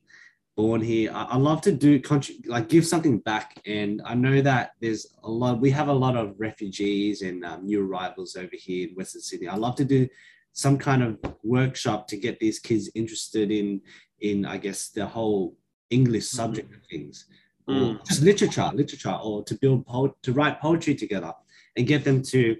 [0.55, 1.11] born here.
[1.13, 2.01] I, I love to do
[2.45, 5.61] like give something back, and I know that there's a lot.
[5.61, 9.47] We have a lot of refugees and um, new arrivals over here in Western Sydney.
[9.47, 10.07] I love to do
[10.53, 13.81] some kind of workshop to get these kids interested in
[14.19, 15.55] in I guess the whole
[15.89, 16.37] English mm-hmm.
[16.37, 16.77] subject mm.
[16.77, 17.25] of things,
[17.69, 17.95] mm.
[17.95, 21.33] or just literature, literature, or to build po- to write poetry together
[21.75, 22.57] and get them to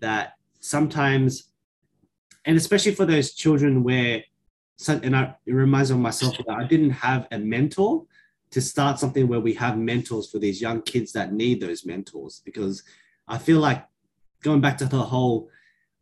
[0.00, 1.50] that sometimes,
[2.44, 4.24] and especially for those children where,
[4.88, 8.04] and I, it reminds me of myself that I didn't have a mentor
[8.50, 12.42] to start something where we have mentors for these young kids that need those mentors
[12.44, 12.82] because
[13.26, 13.84] I feel like
[14.42, 15.50] going back to the whole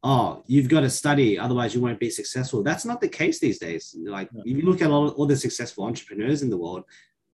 [0.04, 2.62] oh, you've got to study, otherwise you won't be successful.
[2.62, 3.96] That's not the case these days.
[3.98, 6.84] Like if you look at all, all the successful entrepreneurs in the world,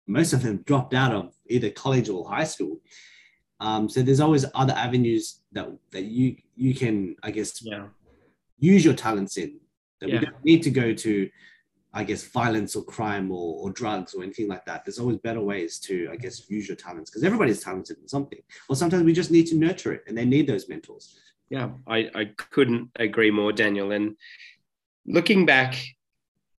[0.06, 2.80] most of them dropped out of either college or high school.
[3.60, 7.86] Um, so there's always other avenues that that you you can, I guess, yeah.
[8.58, 9.60] use your talents in.
[10.00, 10.18] That yeah.
[10.18, 11.30] we don't need to go to,
[11.92, 14.84] I guess, violence or crime or, or drugs or anything like that.
[14.84, 18.40] There's always better ways to, I guess, use your talents because everybody's talented in something.
[18.68, 21.18] Or sometimes we just need to nurture it, and they need those mentors.
[21.50, 23.92] Yeah, I, I couldn't agree more, Daniel.
[23.92, 24.16] And
[25.04, 25.76] looking back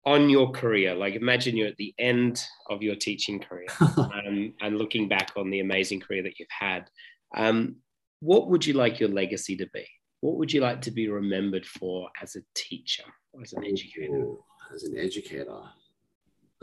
[0.07, 4.79] on your career like imagine you're at the end of your teaching career um, and
[4.79, 6.89] looking back on the amazing career that you've had
[7.37, 7.77] um,
[8.21, 9.87] what would you like your legacy to be?
[10.21, 13.05] What would you like to be remembered for as a teacher
[13.43, 14.35] as an educator?
[14.73, 15.61] as an educator.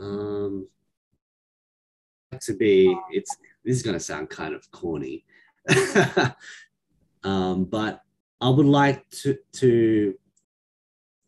[0.00, 0.68] Um
[2.40, 5.24] to be it's this is going to sound kind of corny.
[7.24, 8.02] Um but
[8.40, 10.14] i would like to to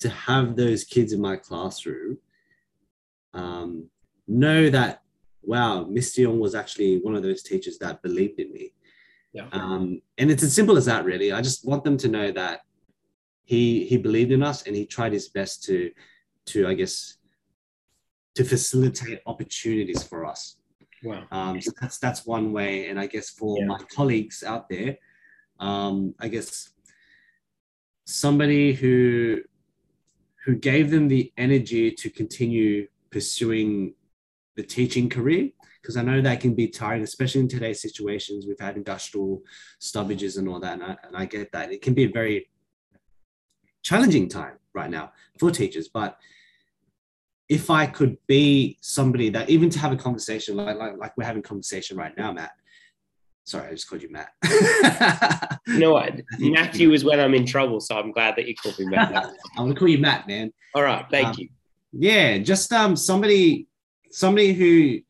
[0.01, 2.19] to have those kids in my classroom
[3.35, 3.89] um,
[4.27, 5.03] know that
[5.43, 8.73] wow, Mr Yong was actually one of those teachers that believed in me.
[9.33, 9.47] Yeah.
[9.53, 11.33] Um, and it's as simple as that, really.
[11.33, 12.61] I just want them to know that
[13.45, 15.91] he he believed in us and he tried his best to
[16.47, 17.17] to I guess
[18.35, 20.57] to facilitate opportunities for us.
[21.03, 21.25] Wow.
[21.31, 23.67] Um, so that's that's one way, and I guess for yeah.
[23.67, 24.99] my colleagues out there,
[25.59, 26.71] um, I guess
[28.05, 29.41] somebody who
[30.51, 33.95] who gave them the energy to continue pursuing
[34.57, 35.49] the teaching career
[35.81, 38.47] because I know that can be tiring, especially in today's situations.
[38.49, 39.45] We've had industrial
[39.79, 41.73] stoppages and all that, and I, and I get that.
[41.73, 42.51] It can be a very
[43.85, 45.87] challenging time right now for teachers.
[45.87, 46.19] But
[47.49, 51.25] if I could be somebody that even to have a conversation like, like, like we're
[51.27, 52.51] having conversation right now, Matt,
[53.51, 54.29] Sorry, I just called you Matt.
[55.67, 56.21] you know what?
[56.39, 59.13] Matthew is when I'm in trouble, so I'm glad that you called me Matt.
[59.57, 60.53] I'm gonna call you Matt, man.
[60.73, 61.49] All right, thank um, you.
[61.93, 63.67] Yeah, just um somebody
[64.13, 65.01] somebody who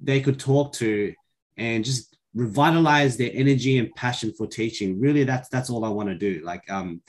[0.00, 1.12] they could talk to
[1.56, 5.00] and just revitalize their energy and passion for teaching.
[5.00, 6.42] Really, that's that's all I want to do.
[6.44, 7.02] Like um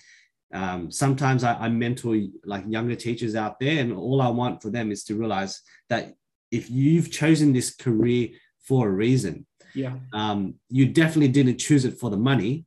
[0.52, 4.72] um, sometimes I, I mentor like younger teachers out there, and all I want for
[4.72, 6.16] them is to realize that
[6.50, 8.30] if you've chosen this career
[8.62, 9.46] for a reason,
[9.76, 9.94] yeah.
[10.14, 12.66] Um, you definitely didn't choose it for the money.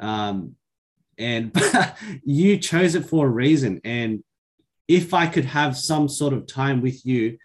[0.00, 0.56] Um,
[1.18, 1.52] and
[2.24, 3.80] you chose it for a reason.
[3.84, 4.22] And
[4.86, 7.38] if I could have some sort of time with you,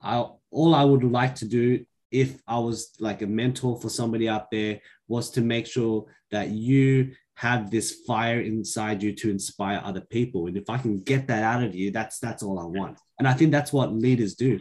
[0.00, 4.28] I, all I would like to do if I was like a mentor for somebody
[4.28, 9.80] out there was to make sure that you have this fire inside you to inspire
[9.82, 10.46] other people.
[10.46, 12.98] And if I can get that out of you, that's that's all I want.
[13.18, 14.60] And I think that's what leaders do.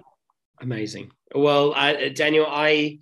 [0.62, 1.12] Amazing.
[1.36, 3.00] Well, uh, Daniel, I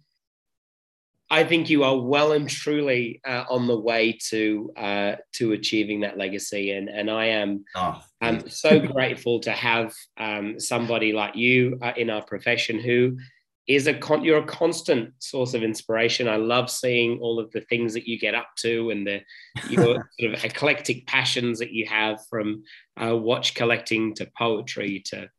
[1.31, 6.01] I think you are well and truly uh, on the way to uh, to achieving
[6.01, 11.37] that legacy, and and I am oh, I'm so grateful to have um, somebody like
[11.37, 13.17] you uh, in our profession who
[13.65, 16.27] is a con- you're a constant source of inspiration.
[16.27, 19.21] I love seeing all of the things that you get up to and the
[19.69, 22.63] your sort of eclectic passions that you have from
[23.01, 25.29] uh, watch collecting to poetry to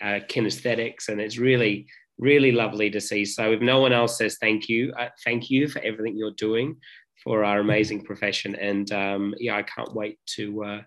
[0.00, 1.88] uh, kinesthetics, and it's really
[2.18, 3.24] really lovely to see.
[3.24, 6.76] So if no one else says thank you, uh, thank you for everything you're doing
[7.22, 10.82] for our amazing profession, and um, yeah, I can't wait to uh,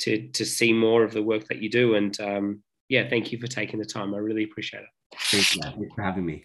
[0.00, 1.94] to to see more of the work that you do.
[1.96, 4.14] And um, yeah, thank you for taking the time.
[4.14, 5.18] I really appreciate it.
[5.18, 6.44] Thank you Thanks for having me.